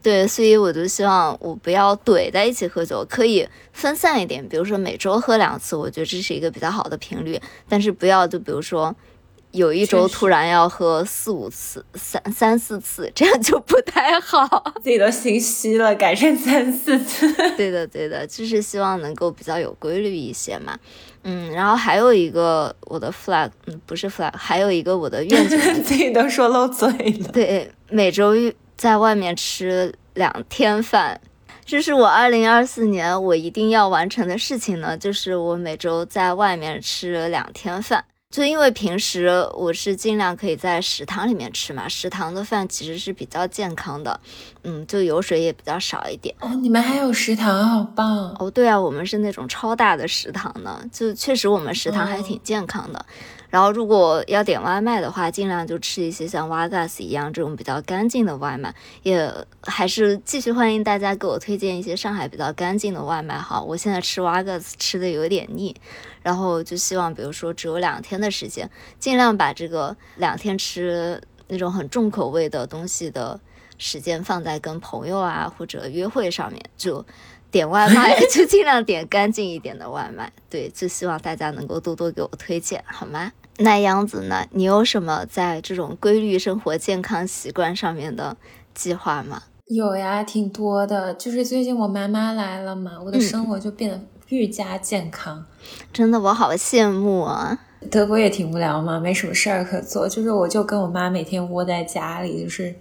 [0.00, 8.94] 对，所以我就希望我不要怼在一起喝酒，可以分散一点，比如说每周喝两次，我觉得这是一个比较好的频率，但是不要就比如说
[9.52, 14.62] 有一周突然要喝四五次、三三四次，这样就不太好。
[14.84, 17.32] 自己都心虚了，改成三四次。
[17.56, 20.78] 对的，对的，就是希望能够比较有规律一些嘛。
[21.22, 27.28] 嗯，然后还有一个我的 flag，嗯，不是 flag，还有一个我的愿景， 自己都说漏嘴了。
[27.32, 28.34] 对，每周
[28.76, 31.20] 在外面吃两天饭，
[31.64, 38.04] 这是我二零二四年我一定要完成的事情呢，就是我每周在外面吃两天饭。
[38.30, 44.20] 就因为平时我是尽量可以在食堂里面吃嘛，食堂的饭其实是比较健康的，
[44.64, 46.34] 嗯，就油水也比较少一点。
[46.40, 48.36] 哦，你们还有食堂，好棒！
[48.38, 53.06] 哦，对啊，我们是那种超大的食堂呢，就确实我们食堂还挺健康的。
[53.50, 59.32] 然后如果要点外卖的话，尽量就吃一些像 Wagas 一样这种比较干净的外卖，也
[59.62, 63.60] 还是继续欢迎大家给我推荐一些上海比较干净的外卖哈。
[63.60, 65.74] 我现在吃 Wagas 吃的有点腻。
[66.20, 73.40] 然后就希望，比如说只有两天的时间，尽量把这个两天吃那种很重口味的东西的
[73.78, 77.02] 时间放在跟朋友啊或者约会上面，就
[77.50, 80.32] 点外卖就尽量点干净一点的外卖。
[80.50, 83.32] 对， 就希望大家能够多多给我推荐，好吗？
[83.58, 84.46] 那样子呢？
[84.52, 88.36] 你有什么在这种规律生活、健康习惯上面的
[88.74, 89.42] 计划吗？
[89.66, 91.12] 有呀，挺多的。
[91.14, 94.00] 就是最近我妈妈来了嘛，我的生活就变得。
[94.30, 95.46] 愈加健康，
[95.90, 97.58] 真的我好羡慕啊！
[97.90, 102.74] 德国也挺无聊嘛，没什么事儿可做，就是我就跟我妈每天窝在家里，就是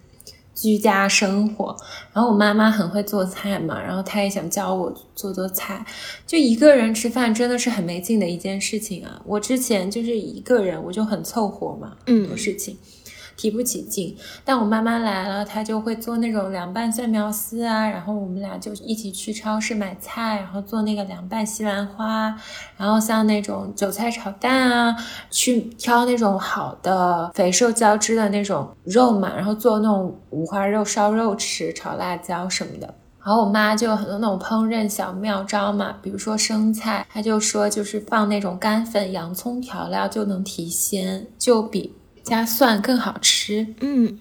[0.58, 1.78] 居家生活。
[2.12, 5.86] 然后我妈妈很会做菜嘛，然后她也想教我做做菜。
[6.26, 9.22] 就一个人吃饭真的是很没劲的一件事情啊！
[9.26, 12.76] 我之前就是一个人，我就很凑合嘛，很多事情。
[13.38, 22.36] 提不起劲，但我妈妈来了，她就会做那种凉拌蒜苗丝啊，然后我们俩就一起去超市买菜，然后做那个凉拌西兰花，
[22.76, 24.98] 然后像那种韭菜炒蛋啊，
[25.30, 32.96] 去挑那种好的肥瘦交织的那种肉嘛，然后做那种五花肉烧肉吃，炒辣椒什么的。
[33.24, 41.94] 然后我妈就有很多那种烹饪小妙招嘛，比如说生菜，她就说就是放那种干粉、洋葱调料就能提鲜，就比。
[42.28, 44.20] 加蒜更好吃，嗯，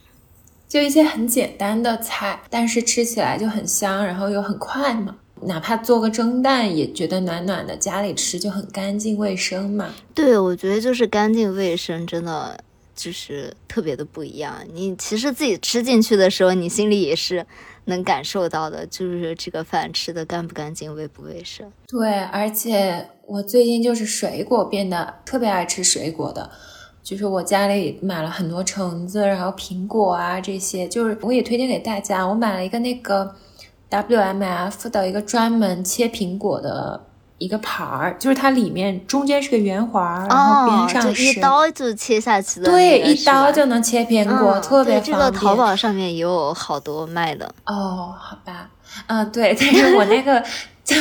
[0.68, 5.16] 就一些很简单的菜，但是吃起来就很香，然后又很快嘛。
[5.42, 9.92] 哪怕做个蒸蛋也觉得暖暖的，家里吃就很干净卫生嘛。
[10.14, 12.58] 对，我觉得就是干净卫生真的
[12.94, 14.54] 就是特别的不一样。
[14.72, 17.44] 你其实自己吃进去的时候，你心里也是
[17.84, 21.70] 能感受到的，就是这个饭吃的干不干净、卫不卫生。
[21.86, 26.50] 对，而且我最近就是水果变得特别爱吃水果的。
[27.06, 32.26] 就是我家里买了很多橙子，然后苹果啊这些，就是我也推荐给大家。
[32.26, 33.32] 我买了一个那个
[33.88, 37.00] W M F 的一个专门切苹果的
[37.38, 45.04] 一个盘儿，就是它里面中间是个圆环，然后边上是、哦、一刀就切下去的、对，一刀就能切苹果，嗯、特别方便。
[45.04, 47.54] 这个淘宝上面也有好多卖的。
[47.66, 48.68] 哦，好吧，
[49.06, 50.42] 嗯，对，但是我那个。
[50.88, 50.94] 就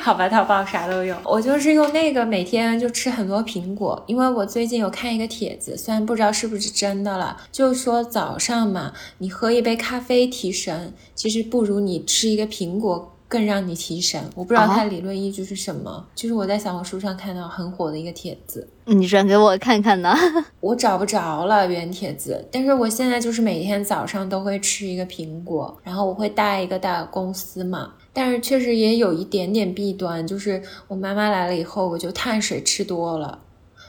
[0.00, 1.16] 好吧，淘宝啥都有。
[1.24, 14.22] 我就是用那个每天就吃很多苹果，因为我最近有看一个帖子，虽然不知道是不是真的了，就说早上嘛，你喝一杯咖啡提神，其实不如你吃一个苹果更让你提神。
[14.36, 20.14] 我不知道它理论依据是什么，就是我在小红书上看到很火的一个帖子，你转给我看看呢？
[20.60, 27.94] 我找不着了原帖子，但是我现在就是每天早上都会吃一个苹果，然后我会带一个到公司嘛。
[28.20, 33.44] 但是确实也有一点点弊端，就是我妈妈来了以后，我就碳水吃多了。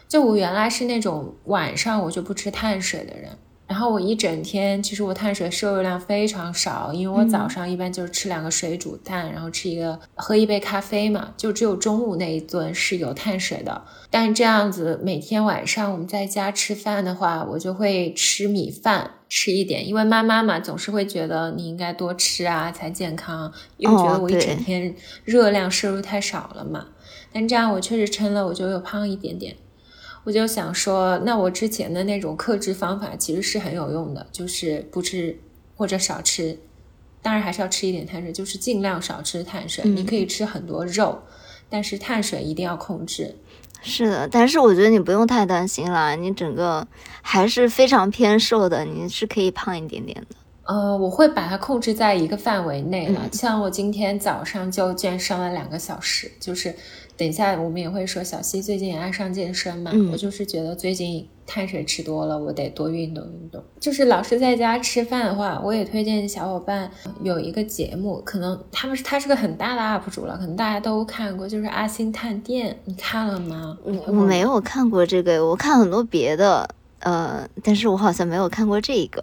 [0.08, 3.32] 就我原来是那种晚上我就不吃碳水的人，
[3.70, 13.84] 然后我一整天其实我碳水摄入量非常少，因为我早上一般就是吃两个水煮蛋，然后吃一个喝一杯咖啡嘛，就只有中午那一顿是有碳水的。
[14.10, 19.12] 但这样子每天晚上我们在家吃饭的话，我就会吃米饭。
[19.32, 26.88] 吃一点，因为妈妈嘛总是会觉得你应该多吃啊才健康，又觉得我一整天热量摄入太少了嘛。
[27.32, 29.56] 但这样我确实称了，我就又胖一点点。
[30.24, 35.40] 我就想说，那我之前的那种克制方法其实是很有用的，就是不吃
[35.76, 36.60] 或者少吃，
[37.22, 39.84] 当然还是要吃一点碳水，就是尽量少吃碳水。
[39.86, 41.20] 嗯、你可以吃很多肉，
[41.70, 43.36] 但是碳水一定要控制。
[43.82, 46.86] 是的，但是我觉得你不用太担心啦，你整个
[47.22, 50.36] 还是非常偏瘦的，你是可以胖一点点的。
[50.64, 53.22] 呃，我会把它控制在一个范围内了。
[53.24, 56.76] 嗯、像我今天早上就健身了两个小时，就是
[57.20, 63.62] 等一下我们也会说小溪最近也爱上健身嘛，嗯、我就是觉得最近碳水吃多了，我得多运动运动。
[63.78, 66.90] 就是老是在家吃饭的话，我也推荐小伙伴
[67.22, 73.78] 有一个节目，可能他们是他是个很大的 UP 主了，可能大家都看过，就是阿星探店，你看了吗？
[73.84, 79.22] 我我没有看过这个，我看很多别的，呃，但是我好像没有看过这个。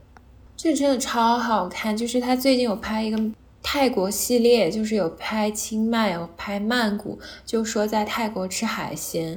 [0.55, 3.19] 这真的超好看，就是他最近有拍一个
[3.69, 9.37] 泰国系列，就是有拍清迈，有拍曼谷，就说在泰国吃海鲜，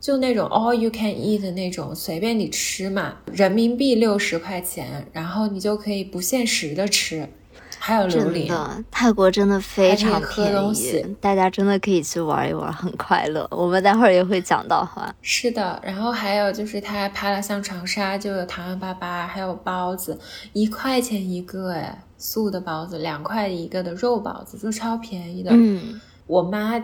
[0.00, 7.28] 就那种 all you can eat 的那种，随便你吃嘛，人民币六十块钱，然后你就可以不限时的吃。
[7.78, 8.50] 还有榴莲，
[8.90, 13.46] 泰国真的非常便宜，大家真的可以去玩一玩，很快乐。
[13.50, 15.14] 我们待会儿也会讲到哈。
[15.20, 20.18] 是的，然后还有就是他还拍了像长沙就有糖糖粑粑，还有包子，
[20.54, 25.50] 一块钱一个哎，素的包子两块一个的肉包子就超便宜的。
[25.52, 26.82] 嗯，我妈。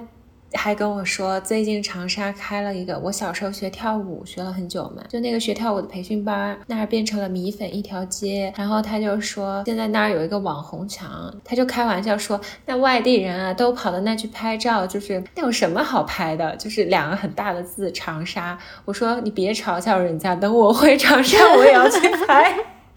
[0.55, 8.53] 还跟我说，最近长沙开了一个，我小时候学跳舞学了很久嘛，就那个学跳舞的培训班，那儿变成了米粉一条街。
[8.55, 16.55] 然后她就说，现在那儿有一个网红墙，她就开玩笑说，那外地人啊都跑到那去拍照，就是那有什么好拍的？
[16.57, 18.59] 就是两个很大的字长沙。
[18.85, 22.55] 我说你别嘲笑人家，等我回长沙我也要去拍。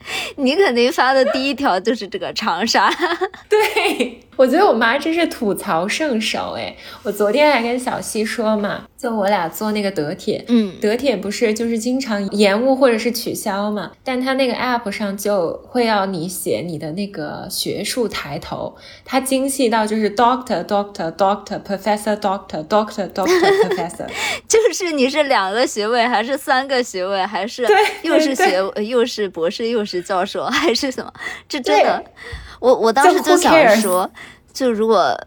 [0.37, 2.91] 你肯定发的第一条就是这个长沙，
[3.49, 6.75] 对我觉得我妈真是吐槽圣手哎！
[7.03, 18.75] 我昨天还跟小西说嘛，就我俩做那个德铁，嗯，德铁不是就是经常延误或者是取消嘛，但它那个 app 上就会要你写你的那个学术抬头，
[19.05, 24.05] 它精细到就是 doctor doctor doctor professor doctor doctor doctor professor，
[24.49, 27.65] 就是你是两个学位还是三个学位，还是
[28.01, 31.11] 又是学又是博士又是教授 还是什么？
[31.47, 32.03] 这真的，
[32.59, 34.09] 我我当时就想说，
[34.53, 35.17] 就如果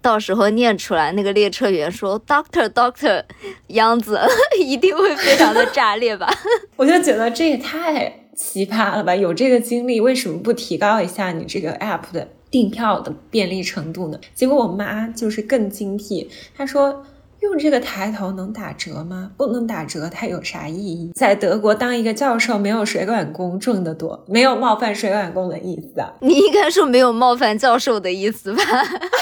[0.00, 3.24] 到时候念出来，那个列车员说 “Doctor Doctor”
[3.68, 4.20] 样子，
[4.58, 6.32] 一定会非常的炸裂吧？
[6.76, 9.14] 我就觉得这也太奇葩了吧！
[9.14, 14.20] 有这个经历，为什么不提高一下你这个 app 的订票的便利程度呢？
[14.34, 17.04] 结果我妈就是更精辟，她说。
[17.46, 19.30] 用这个抬头能打折吗？
[19.36, 21.12] 不能打折，它有啥意义？
[21.14, 26.12] 在德国当一个教授没有水管工挣得多，没有冒犯水管工的意思啊。
[26.20, 28.62] 你应该说没有冒犯教授的意思吧？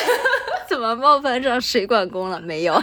[0.68, 2.40] 怎么冒犯上水管工了？
[2.40, 2.74] 没有。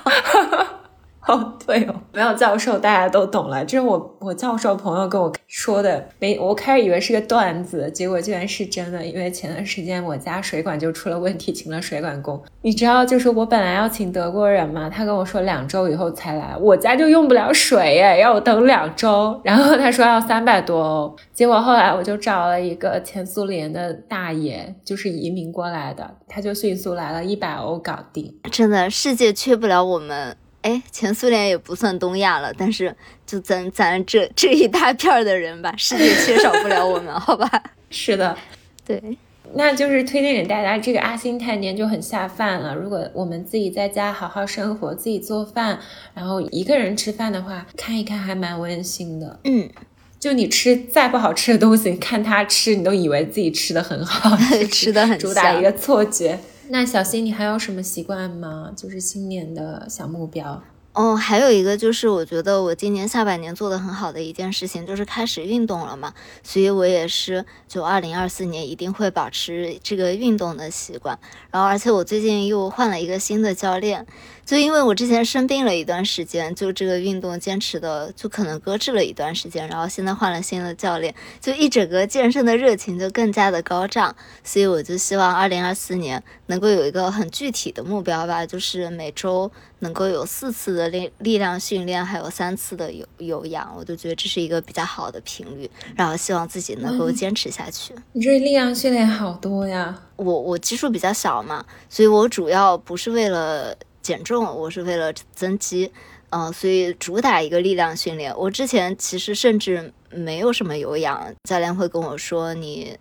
[1.32, 3.64] 哦， 对哦，没有教授，大家都懂了。
[3.64, 9.06] 这是我我教授朋友跟我说的，没我开始以为是个段子，结果居然是真的。
[9.06, 12.42] 因为前段时间我家水管就出了问题，请了水管工。
[12.62, 19.40] 你知道，就是我本来要请德国人嘛，他跟我说两周以后才来，我家就用不了水哎，要我等两周。
[19.44, 28.34] 然后他说要三百多欧，结果后来我就找了一个前苏联的大爷，就是移民过来的，他就迅速来了一百欧搞定。
[28.52, 30.36] 真的，世界缺不了我们。
[30.62, 32.96] 哎，前苏联也不算东亚了，但是
[33.26, 37.50] 就咱咱这这一大片的人吧，世界缺少不了我们，好吧？
[37.90, 38.38] 是的，
[38.86, 39.18] 对。
[39.54, 42.74] 那就是推荐给大家，这个阿星探店就很下饭了。
[42.74, 45.78] 如果我们自己在家好好生活，自己做饭，
[46.14, 49.42] 然后一个人吃饭的话，看一看还蛮温馨的。
[49.44, 49.70] 嗯，
[50.18, 54.38] 就你吃再不好吃的东西，你看他吃，你都以为自己吃的很好，
[54.72, 56.40] 吃的很主打一个错觉。
[56.72, 58.72] 那小新，你还有什么习惯吗？
[58.74, 60.64] 就是新年的小目标。
[60.94, 66.14] 哦，还有一个就是，我觉得我今年下半年做的很好的一件事情，就是开始运动了嘛。
[66.44, 71.20] 所以我也是，就二零二四年一定会保持这个运动的习惯。
[71.52, 74.08] 然后，而且我最近又换了一个新的教练。
[74.46, 84.14] 就因为我之前生病了一段时间，就这个运动坚持的就可能搁置了一段时间，然后现在换了新的教练，就一整个健身的热情就更加的高涨，
[84.44, 97.94] 所以我就希望二零二四年能够有一个很具体的目标吧，就是每周能够有四次的力力量训练，还有三次的有有氧，我就觉得这是一个比较好的频率，然后希望自己能够坚持下去。
[98.12, 103.78] 你这力量训练好多呀，我我基数比较小嘛，所以我主要不是为了。
[104.02, 105.92] 减重，我是为了增肌，
[106.30, 108.36] 嗯，所以主打一个力量训练。
[108.38, 112.98] 我之前其实甚至没有什么有氧，教练会跟我说，你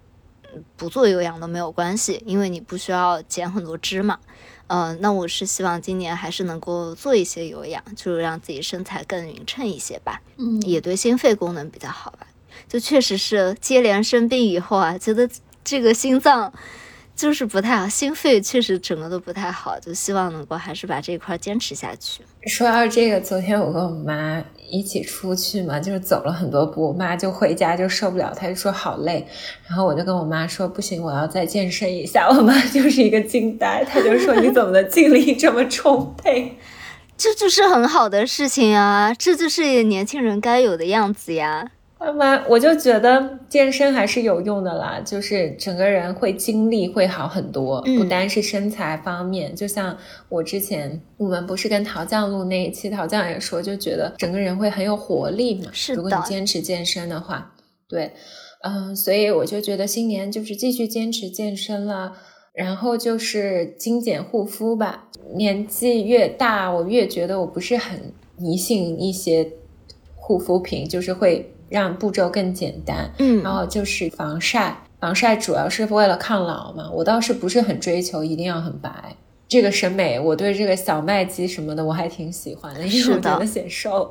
[0.77, 4.19] 不做有氧都没有关系，因为你不需要减很多脂嘛。
[4.67, 10.21] 嗯，那我是希望今年还是能够做一些有氧，就是让自己身材更匀称一些吧。
[10.37, 12.27] 嗯，也对心肺功能比较好吧。
[12.69, 15.29] 就确实是接连生病以后啊，觉得
[15.65, 16.53] 这个心脏。
[17.21, 22.23] 就是不太好，心肺确实整个都不太好，就希望能够还是把这一块坚持下去。
[22.47, 29.27] 说到这个，昨天我跟我妈一起出去嘛，就是走了很多步，我妈就回家就受不了，她就说好累，
[29.69, 32.27] 然后我就跟我妈说不行，我要再健身一下。
[32.27, 36.57] 我妈就是一个惊呆，她就说你怎么的精力这么充沛？
[37.19, 41.69] 这就是很好的事情啊，这就是年轻人该有的样子呀。
[42.01, 49.55] 妈妈，我就觉得健身还是有用的啦，就是整个人会精力会好很多，不单是身材方面。
[49.55, 49.95] 就像
[50.31, 55.69] 我之前，我们不是跟陶酱录那一期，陶酱也说，就觉得整个人会很有活力嘛。
[55.75, 56.03] 是的。
[56.03, 57.53] 如果你坚持健身的话，
[57.87, 58.11] 对，
[58.63, 62.15] 嗯，所以我就觉得新年就是继续坚持健身了，
[62.55, 65.09] 然后就是精简护肤吧。
[65.35, 69.53] 年纪越大，我越觉得我不是很迷信一些
[70.17, 71.53] 护肤品，就是会。
[71.71, 76.91] 让步骤更简单，嗯，然后就是防晒，防晒主要是为了抗老嘛。
[76.93, 79.17] 我倒是不是很追求一定要很白，
[79.49, 84.11] 这个审美，我对这个小麦肌什么的我还挺喜欢的，因为我觉得显瘦。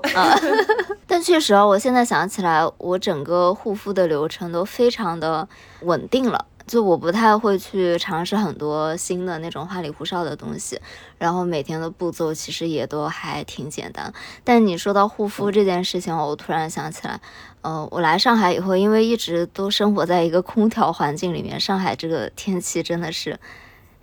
[1.05, 5.47] 但确实啊，我现在想起来，我整个护肤的流程都非常的
[5.81, 6.45] 稳定了。
[6.67, 10.79] 就我不太会去尝试很多新的那种花里胡哨的东西，
[11.17, 14.13] 然后每天的步骤其实也都还挺简单。
[14.43, 17.19] 但你说到护肤这件事情，我突然想起来，
[17.61, 23.37] 呃，我来上海以后，因为一直都生活在一个空调环境里面，上海这个天气真的是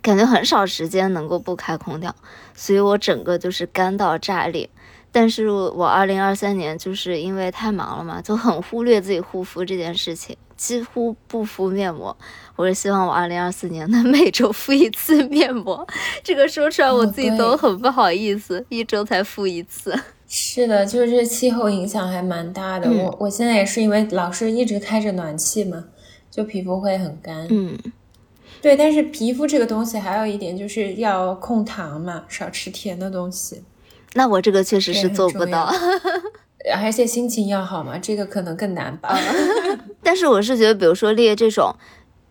[0.01, 2.15] 感觉很少时间能够不开空调，
[2.53, 4.69] 所以我整个就是干到炸裂。
[5.11, 12.15] 但是我二零二三年就是因为太忙了嘛，就很忽略自己护肤这件事情，几乎不敷面膜。
[12.55, 15.87] 我是希望我二零二四年能 每周敷一次面膜，
[16.23, 19.99] 这个说出来我自己都很不好意思，一周才敷一次。
[20.27, 22.91] 是的，就是这气候影响还蛮大的。
[22.91, 25.85] 我我现在也是因为老是一直开着暖气嘛，
[26.29, 27.47] 就皮肤会很干。
[27.49, 27.77] 嗯，
[28.61, 33.63] 对，但是皮肤这个东西还有一点就是要控糖嘛，少吃甜的东西。
[34.13, 35.71] 那我这个确实是做不到，
[36.75, 39.17] 而且心情要好嘛，这个可能更难吧。
[40.03, 41.73] 但是我是觉得，比如说列这种。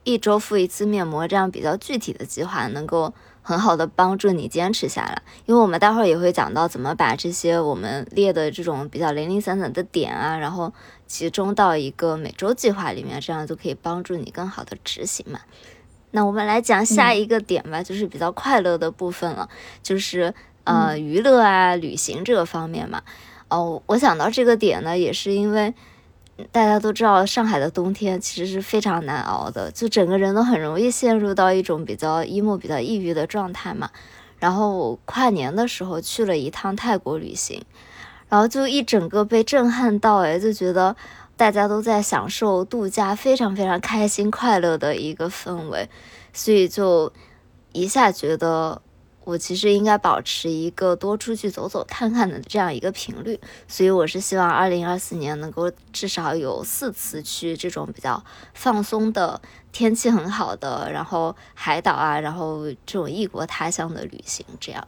[0.06, 5.20] 一周敷一次面膜，这样比较具体的计划，能够很好的帮助你坚持下来。
[5.46, 10.72] 因为我们待会儿也会讲到怎么把这些我们列的这种比较零零散散的点啊，然后
[11.08, 15.40] 集中到一个每周计划里面，这样就可以帮助你更好的执行嘛。
[16.12, 19.48] 那我们来讲下一个点吧，就是比较快乐的部分了，
[19.82, 20.32] 就是
[20.62, 23.02] 呃娱乐啊、旅行这个方面嘛。
[23.48, 25.74] 哦，我想到这个点呢，也是因为。
[26.52, 33.90] 大家都知道，上海的冬天其实是非常难熬的，就整个人都很容易陷入到一种比较 emo、比较抑郁的状态嘛。
[34.38, 37.64] 然后跨年的时候去了一趟泰国旅行，
[38.28, 40.94] 然后就一整个被震撼到，哎，就觉得
[41.36, 45.88] 大家都在享受度假，非常非常开心、快乐的一个氛围，
[46.32, 47.12] 所以就
[47.72, 48.82] 一下觉得。
[49.26, 58.22] 我其实应该保持一个多出去走走看看的这样一个频率，所以我是希望二零二四年能够至少有四次去这种比较
[58.54, 59.40] 放松的、
[59.72, 64.46] 天气很好的，然后海岛啊，然后这种异国他乡的旅行。
[64.60, 64.86] 这样，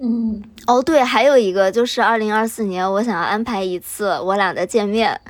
[0.00, 5.20] 嗯，哦，对，还有一个就是二零二四年，我想要安排一次我俩的见面，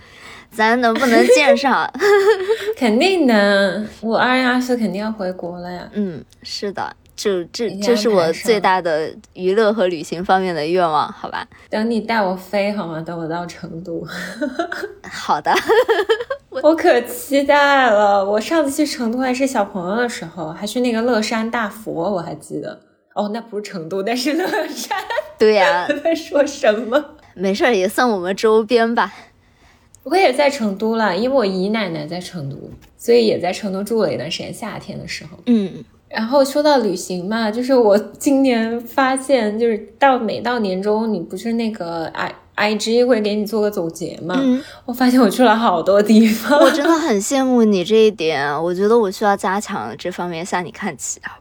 [0.53, 1.93] 咱能不能见上？
[2.79, 5.89] 肯定能，我二零二四肯定要回国了呀。
[5.95, 11.47] 嗯，是的，就这这是我最大的娱乐和旅行方面的愿望，好吧？
[11.71, 13.01] 等你带我飞好吗？
[13.01, 14.07] 等我到成都，
[15.11, 15.51] 好的，
[16.63, 18.25] 我可期待了。
[18.25, 22.79] 我上次去成都还是小朋友的时候，还去那个乐山大佛，我还记得。
[23.15, 24.99] 哦，那不是成都，那是乐山。
[25.39, 27.03] 对呀、 我在说什么？
[27.35, 29.11] 没事儿，也算我们周边吧。
[30.03, 32.57] 我也在成都了，因为我姨奶奶在成都，
[32.99, 34.53] 所以也在成都住了一段时间。
[34.53, 35.83] 夏天的时候，嗯，
[36.17, 44.35] 然后说到旅行嘛，就是我今年发现，就是到每到年终，你不是那个 i i g 会给你做个总结嘛？
[44.41, 46.59] 嗯我发现我去了好多地方。
[46.59, 51.37] 我真的很羡慕你这一点，我觉得我需要加强这方面，向你看齐啊。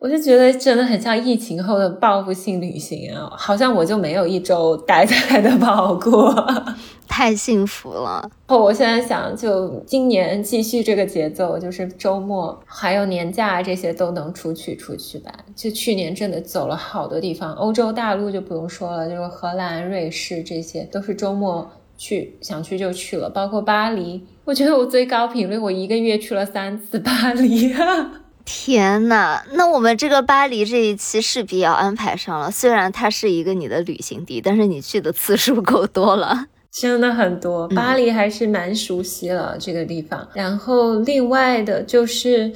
[0.00, 6.34] 我就觉得真的很像疫情后的报复性旅行啊，好像我就没有一周待在的跑过。
[7.06, 15.30] 太幸福了，我现在想，就今年继续这个节奏，就是周末还有年假这些都能出去出去吧。
[15.54, 24.24] 就去年真的走了好多地方，欧洲大陆就不用说了，就是荷兰、瑞士这些都是周末去想去就去了，包括巴黎。
[24.46, 28.12] 我觉得我最高频率，我一个月去了三次巴黎啊。
[28.52, 32.50] 天呐，那我们这个巴黎这一期势必要安排上了。
[32.50, 36.46] 虽然它是一个你的旅行地，但是你去的次数 够多了。
[36.72, 40.28] 真的很多，巴黎还是蛮熟悉了、这个地方。
[40.34, 42.52] 然后另外的就是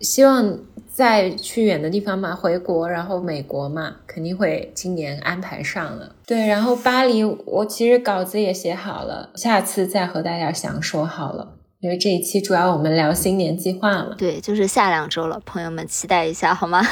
[0.00, 0.58] 希望
[0.90, 6.14] 再去远的地方嘛，回国，然后美国嘛，肯定会今年安排上了。
[6.26, 11.52] 对，然后巴黎我其实稿子也写好了，下次再和大家详说好了。
[11.80, 14.14] 因为这一期主要我们聊新年计划嘛。
[14.18, 16.82] 对，就是下两周了，朋友们期待一下好吗？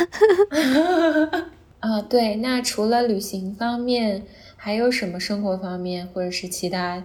[1.80, 4.24] 啊，对，那除了旅行方面，
[4.56, 7.02] 还有什么生活方面，或者是其他？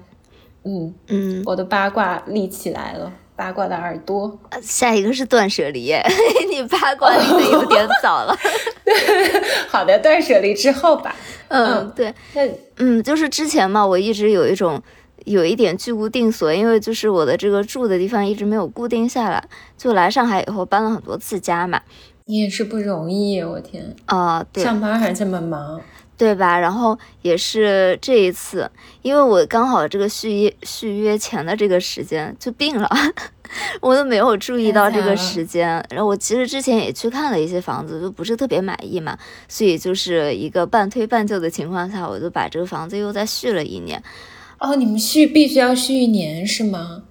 [0.63, 4.39] 嗯，嗯，我的八卦立起来了，八卦的耳朵。
[4.61, 5.93] 下一个是断舍离，
[6.49, 8.33] 你八卦离的有点早了。
[9.67, 11.13] 好的，断舍离之后吧。
[11.49, 14.81] 嗯，嗯对，那嗯，就是之前嘛，我一直有一种
[15.25, 19.43] 有一点居无定所，因为就是我的这个住的地方一直没有固定下来，
[19.77, 21.81] 就来上海以后搬了很多次家嘛。
[22.25, 25.81] 你也是不容易，我天，啊、对，上班还这么忙。
[26.15, 26.57] 对吧？
[26.57, 28.69] 然后也是这一次，
[29.01, 32.87] 因为我刚好这个续约续约前的这个时间就病了，
[33.81, 35.83] 我都没有注意到这个时间。
[35.89, 39.17] 然后我其实之前也去看了一些房子，就不是特别满意嘛，
[39.49, 44.01] 所以就是一个半推半就的情况下，我就把这个房子又再续了一年。
[44.63, 47.03] 哦，你们续必须要续一年是吗？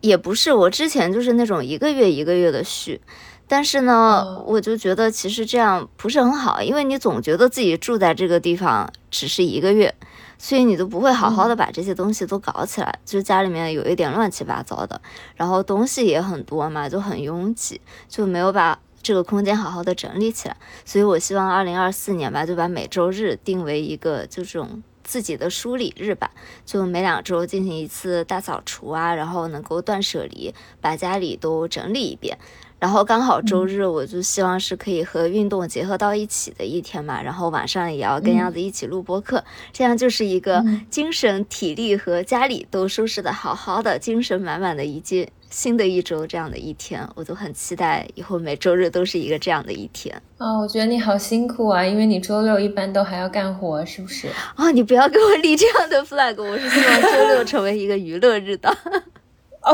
[0.00, 3.00] 也不是，我之前就是那种一个月一个月的续，
[3.48, 3.92] 但是呢，
[4.24, 9.92] 哦我就觉得其实这样不是很好，因为你总觉得自己住在这个地方只是一个月，
[10.38, 15.00] 所以你都不会好好的把这些东西都搞起来，就是家里面有一点乱七八糟的，
[15.34, 18.78] 然后东西也很多嘛，就很拥挤，就没有把。
[19.02, 26.30] 这个空间好好的整理起来，所以我希望二零二四年吧，就把每周日定为一个就这种自己的梳理日吧，
[26.66, 32.36] 就每两周进行一次大扫除啊，然后能够断舍离，把家里都整理一遍。
[32.80, 37.22] 然后刚好周日，我就希望是可以和运动结合到一起的一天嘛。
[37.22, 39.42] 然后晚上也要跟嗯样子一起录播课，
[39.72, 47.08] 这样就是一个嗯精神、体力和家里都收拾的好好的、精神满满的一届新的一周这样的一天。
[47.14, 50.20] 我都很期待以后每周日都是一个这样的一天。
[50.38, 54.26] 哦，我觉得你好辛苦啊，因为你周六一般都还要干活，是不是？
[54.56, 58.68] 啊、你不要给我立这样的 flag，我是希望周六成为一个娱乐日的。
[59.62, 59.72] 哦，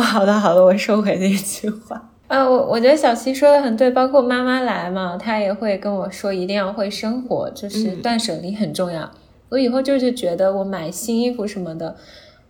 [0.00, 2.10] 好的好的，我收回那句话。
[2.26, 9.08] 啊，我我觉得小七说的很对，包括妈妈来嘛，她也会跟我说一定要会生活，就是嗯断舍离很重要。
[9.50, 11.94] 我以后就是觉得我买新衣服什么的，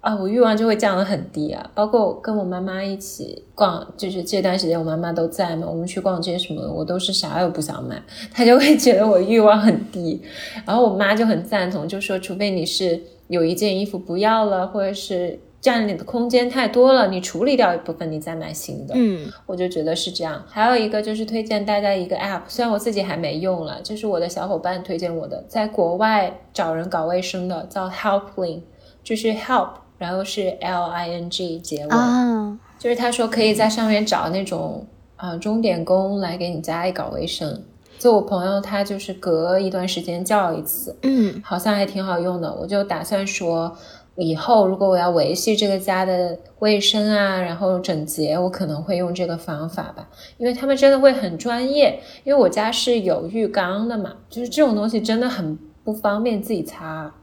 [0.03, 1.71] 啊，我欲望就会降得很低啊。
[1.75, 8.03] 包括跟我妈妈一起逛，就是这段时间我妈妈都在嘛，我们去逛街什么的，我都是啥也不想买，
[8.35, 10.21] 她就会觉得我欲望很低。
[10.67, 18.95] 然后我妈就很赞同，就说除非你是有一件衣服不要了，或者是占你的空间太多了，你处理掉一部分，你再买新的。
[18.97, 20.45] 嗯我就觉得是这样。
[20.49, 28.63] 还有一个就是推荐大家一个 app，虽然我自己还没用了，就是我的小伙伴推荐我的，在国外找人搞卫生的，叫 Helpling，
[29.05, 29.69] 就是 help，
[30.03, 34.85] 然后是 L I N G 结尾，啊，就是他说可以在上面找那种
[35.15, 37.63] 啊、呃钟点工来给你家里搞卫生。
[38.01, 42.53] 就我朋友他就是隔一段时间叫一次，嗯好像还挺好用的。
[42.53, 43.73] 我就打算说，
[44.17, 52.01] 以后如果我要维系这个家的卫生啊，然后整洁，我可能会用这个方法吧，因为他们真的会很专业。
[52.25, 57.15] 因为我家是有浴缸的嘛，就是这种东西真的很不方便自己擦，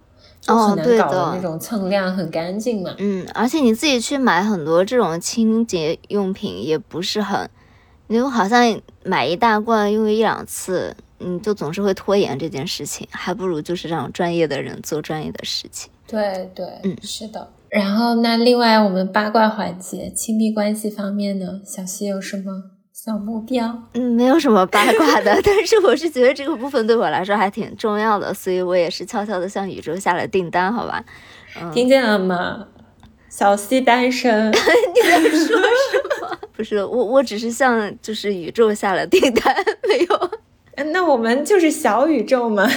[0.50, 2.94] 就哦对的搞的那种蹭亮很干净嘛。
[2.98, 7.50] 嗯，而且你自己去买很多这种清洁用品也不是很，
[8.08, 15.90] 你就好像买一大罐用一两次，你就总是会拖延这件事情，还不如就是让专业的人做专业的事情。
[16.08, 17.50] 对对，嗯是的。
[17.70, 22.64] 然后那另外我们八卦环节，亲密关系方面呢，小溪有什么
[23.02, 23.82] 小目标？
[23.94, 31.02] 嗯，没有什么八卦的， 但是我是觉得这个部分对我来说还挺重要的，所以我也是悄悄的向宇宙下了订单，好吧？
[31.74, 32.68] 听见了吗？
[33.30, 35.56] 小溪单身， 你在说什
[36.20, 39.56] 么 不是我，我只是向就是宇宙下了订单，
[39.88, 40.32] 没有。
[40.92, 42.70] 那我们就是小宇宙嘛，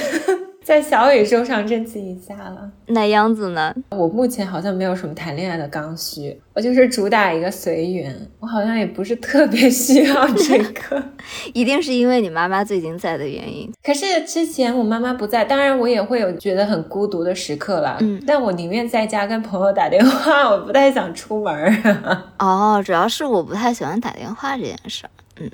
[0.63, 2.71] 在小宇宙上征集一下了。
[2.87, 3.73] 那样子呢？
[3.89, 11.03] 我目前好像没有什么谈恋爱的刚需，我就是主打一个随缘，我好像也不是特别需要这个。
[11.53, 13.71] 一定是因为你妈妈最近在的原因。
[13.83, 17.97] 可是之前我妈妈不在，当然我也会有觉得很孤独的时刻啦。
[17.99, 21.73] 嗯但我宁愿在家跟朋友打电话，我不太想出门儿。
[22.39, 25.09] 哦，主要是我不太喜欢打电话这件事儿。
[25.41, 25.49] 嗯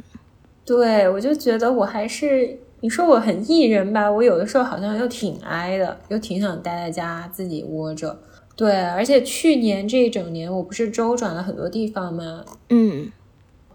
[0.66, 8.20] 对，我就觉得我还是，你说我很艺人吧，我有的时候好像又挺挨的，又挺想待在家自己窝着。
[8.56, 12.44] 对，而且去年这一整年，我不是周转了很多地方吗？
[12.70, 13.12] 嗯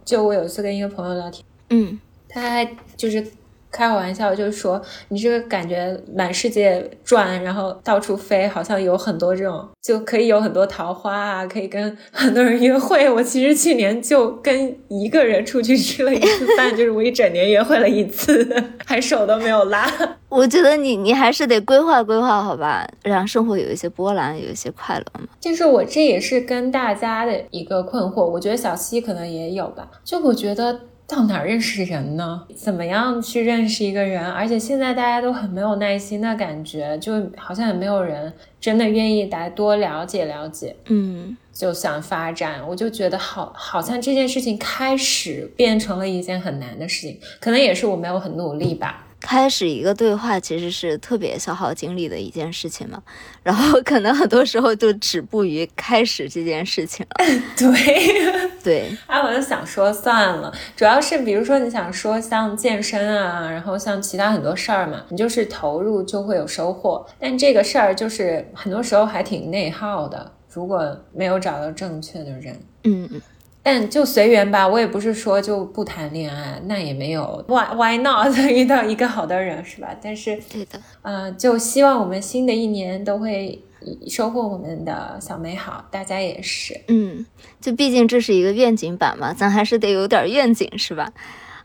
[0.05, 1.99] 就我有一次跟一个朋友聊天，嗯
[2.29, 3.27] 他还就是
[3.75, 13.11] 开我玩笑，就是说你这个感觉满世界转，然后到处飞，好像有很多这种，就可以有很多桃花啊，可以跟很多人约会。
[13.11, 18.49] 我其实去年就跟一个人出去吃了一次饭，就是我一整年约会了一次，
[18.87, 19.91] 还手都没有拉。
[20.29, 25.29] 我觉得你你还是得规划规划，好吧，让生活有一些波澜，有一些快乐嘛。
[25.41, 29.89] 就是我这也是跟大家的一个困惑，我觉得小七可能也有吧。
[30.05, 32.45] 就我觉得到哪儿认识人呢？
[32.55, 34.27] 怎么样去认识一个人？
[34.27, 42.67] 而且现在大家都很没有耐心的感觉，就好像也没有人真的愿意来多了解了解，嗯就想发展。
[42.67, 49.04] 我就觉得好，好像这件事情开始变成了一件很难的事情，可能也是我没有很努力吧。
[49.27, 53.03] 开始一个对话其实是特别消耗精力的一件事情嘛，
[53.43, 57.27] 然后可能很多时候就止步于开始这件事情了。
[57.57, 58.45] 对。
[58.63, 72.59] 对， 哎，我就想说算了，主要是比如说你想说像健身啊，然后像其他很多事儿嘛，你就是投入就会有收获，但这个事儿就是很多时候还挺内耗的，如果没有找到正确的人。
[72.85, 73.21] 嗯嗯
[73.65, 79.89] 但就随缘吧，我也不是说就不谈恋爱，那也没有 why why not 遇到一个好的人是吧？
[80.03, 83.65] 但是对的，呃，就希望我们新的一年都会
[84.07, 86.79] 收获我们的小美好，大家也是。
[86.89, 87.25] 嗯，
[87.59, 91.11] 就毕竟这是一个愿景版嘛，咱还是得有点愿景是吧？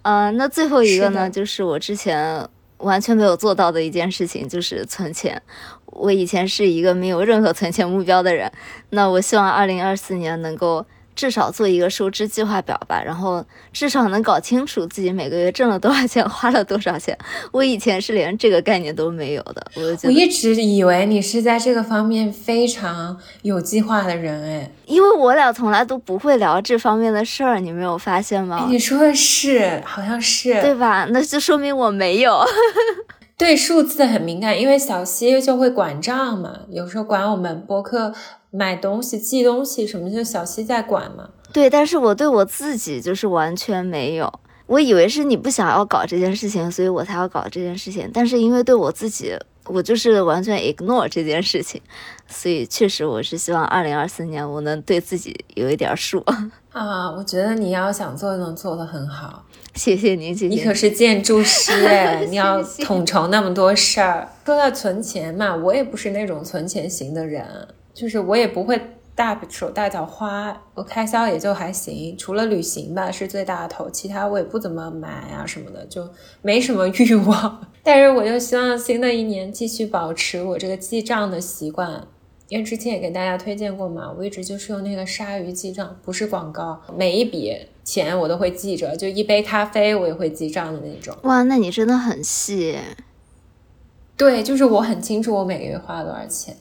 [0.03, 2.47] 呃，那最后一个呢，是就是我之前
[2.77, 5.41] 完全没有做到的一件事情，就是存钱。
[5.87, 8.49] 我以前是一个没有任何存钱目标的人，
[8.91, 10.85] 那我希望二零二四年能够
[11.19, 13.43] 至少做一个收支计划表吧，然后
[13.73, 17.17] 至少能搞清楚自己每个月挣了多少钱，花了多少钱。
[17.51, 28.65] 我以前是连这个概念都没有的， 我就，我一直以为你是在这个方面非常有计划的人，哎，因为我俩从来都不会聊这方面的事儿，你没有发现哎吗？
[28.69, 31.05] 你说的是，好像是对吧？
[31.09, 32.39] 那就说明我没有。
[33.37, 38.13] 对数字很敏感，因为小西就会管账嘛，有时候管我们播客
[38.51, 41.29] 买东西、寄东西什么，就小西在管嘛。
[41.51, 44.31] 对，但是我对我自己就是完全没有。
[44.67, 48.09] 我以为是你不想要搞这件事情，所以我才要搞这件事情。
[48.13, 49.35] 但是因为对我自己，
[49.65, 51.81] 我就是完全 ignore 这件事情，
[52.27, 56.23] 所以确实我是希望二零二四年我能对自己有一点数。
[56.71, 59.43] 啊，我觉得你要想做，能做得很好。
[59.73, 60.57] 谢谢您，谢谢您。
[60.59, 64.29] 你可是建筑师 哎， 你要统筹那么多事儿。
[64.45, 67.43] 说到存钱嘛，我也不是那种存钱型的人，
[67.93, 68.79] 就是我也不会
[69.15, 76.07] 大手大脚花，我开销也就还行，除了旅行吧是最大头，其他我也不怎么买啊什么的，就
[76.41, 77.61] 没什么 欲望。
[77.83, 82.07] 但是我就希望新的一年继续保持我这个记账的习惯。
[82.47, 91.15] 因为之前也给大家推荐过嘛，我一直就是用那个鲨鱼记账，不是广告，每一笔钱我都会记着，就一杯咖啡我也会记账的那种。
[91.23, 92.75] 哇，那你真的很细。
[94.17, 96.57] 对，就是我很清楚我每个月花了多少钱。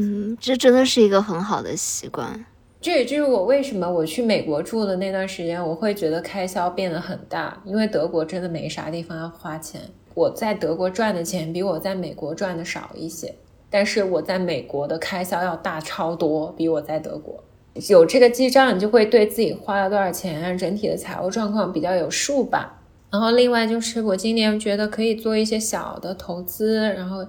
[0.00, 2.44] 嗯，这真的是一个很好的习惯。
[2.80, 9.82] 这也就是我为什么我去美国住的那段时间，我会觉得开销变得很大，因为德国真的没啥地方要花钱。
[10.14, 13.34] 我在德国赚的钱比我在美国赚的少一些，
[13.68, 17.44] 但是我在美国的开销要大超多，比我在德国。
[17.88, 22.80] 有这个记账，你就会对自己花了多少钱，整体的财务状况比较有数吧。
[23.10, 27.26] 然后另外就是我今年觉得可以做一些小的投资，然后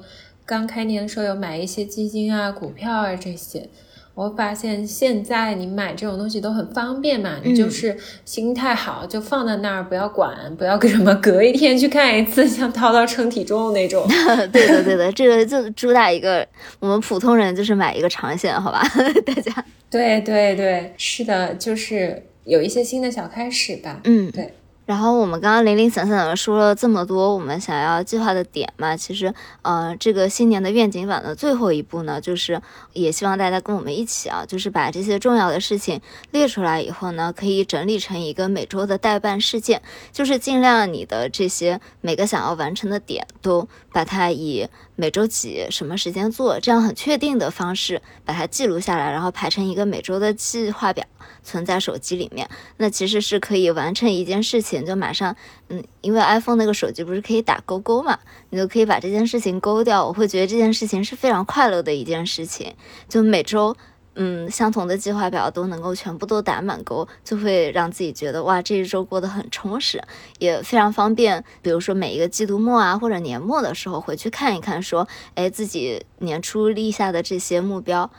[0.51, 3.69] 刚开年的时候有买一些基金啊、股票啊这些。
[4.13, 14.05] 我发现现在你买这种东西都很方便嘛，你就是心态好，就放在那儿，不要管，不要什么隔一天去看一次，像涛涛称体重那种。
[14.51, 16.45] 对的，对的，这个就主打一个
[16.81, 18.83] 我们普通人就是买一个长线，好吧，
[19.25, 19.65] 大家。
[19.89, 24.01] 对对对，是的，就是有一些新的小开始吧。
[24.03, 24.53] 嗯，对。
[24.85, 32.61] 然后我们刚刚零零散散的说了这么多我们想要计划的点嘛，其实，呃，这个新年的愿景版的最后一步呢，就是
[32.93, 36.01] 也希望大家跟我们一起啊，就是把这些重要的事情
[36.31, 51.05] 列出来以后呢，可以整理成一个每周的代办事件，就是尽量你的这些每个想要完成的点都把它以每周几什么时间做，这样很确定的方式把它记录下来，然后排成一个每周的计划表。
[51.43, 55.35] 存在手机里面，那其实是可以完成一件事情，就马上，
[55.69, 58.19] 嗯，因为 iPhone 那个手机不是可以打勾勾嘛，
[58.51, 60.05] 你就可以把这件事情勾掉。
[60.05, 62.71] 我会觉得这件事情是非常快乐的一件事情，
[63.09, 63.75] 就每周，
[64.15, 70.01] 嗯，相同的计划表都能够全部都打满勾，就会让自己觉得哇，这一周过得很充实，
[70.39, 71.43] 也非常方便。
[71.61, 78.11] 比如说每一个季度末啊，或者年末的时候回去看一看，说，哎，自己年初立下的这些目标。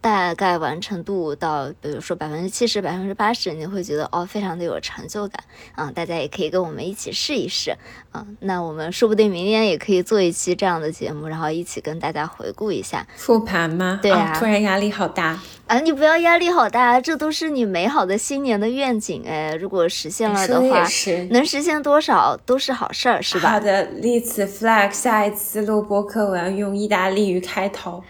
[0.00, 5.42] 大概完成度到，比如说百分之七十、百分之八十，你会觉得哦，非常的有成就感
[5.74, 5.90] 啊！
[5.90, 7.72] 大家也可以跟我们一起试一试
[8.12, 8.24] 啊。
[8.40, 13.98] 那我们说不定明年也可以做一期这样的节目，然后一起跟大家回顾一下复盘吗？
[14.00, 15.80] 对啊，突然压力好大啊！
[15.80, 19.56] 你不要压力好大，这都是你美好的新年的愿景哎。
[19.56, 20.86] 如果实现了的话，
[21.30, 23.50] 能实现多少都是好事儿，是吧？
[23.50, 28.02] 好的，立此 flag，下一次录播课我要用意大利语开头。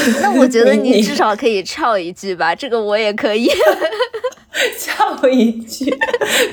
[0.22, 3.48] 那我觉得你至少可以唱一句吧，这个我也可以
[4.78, 5.92] 翘一句，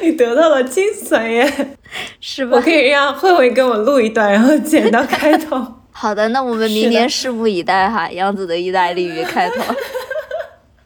[0.02, 1.78] 你得到了精髓耶，
[2.20, 2.58] 是吧？
[2.58, 5.66] 我可以让慧慧跟我录一段，然后剪到开头。
[5.92, 9.62] 好的，那我们明年拭目以待哈，杨子的意大利语开头。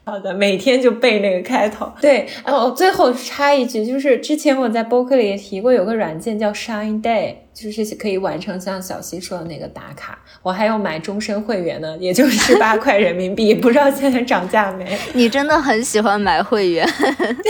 [0.05, 1.91] 好的，每天就背那个开头。
[1.99, 10.19] 对，然后最后插一句，就是之前我在播客里也提过，有个软件叫 Shine Day，就是可以完成像小溪说的那个打卡。
[10.43, 14.97] 我还要买终身会员呢，也就十八块人民币， 不知道现在涨价没？
[15.13, 16.87] 你真的很喜欢买会员。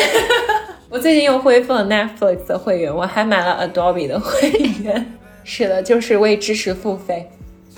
[0.89, 4.49] 我最近又恢复了 Netflix 的会员，我还买了 Adobe 的会
[4.81, 5.13] 员。
[5.43, 7.29] 是的，就是为知识付费。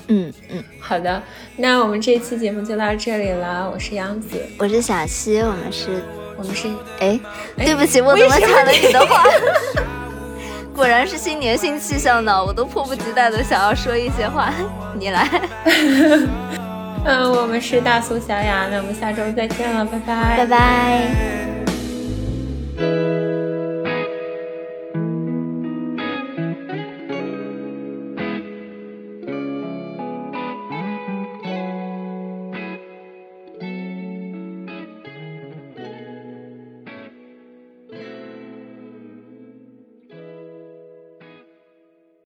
[0.07, 1.21] 嗯嗯，好的，
[1.57, 3.69] 那我们这期节目就到这里了。
[3.69, 6.01] 我是杨子，我是小溪，我们是，
[6.37, 6.67] 我们是，
[6.99, 7.19] 哎，
[7.57, 9.23] 对不起，我怎么抢了你的话？
[10.75, 14.53] 果然是新年新气象呢，我都迫不及待的想要说一些话，
[14.97, 15.27] 你来。
[17.03, 21.56] 嗯，我们是大苏小雅，那我们下周再见了，拜拜，拜拜。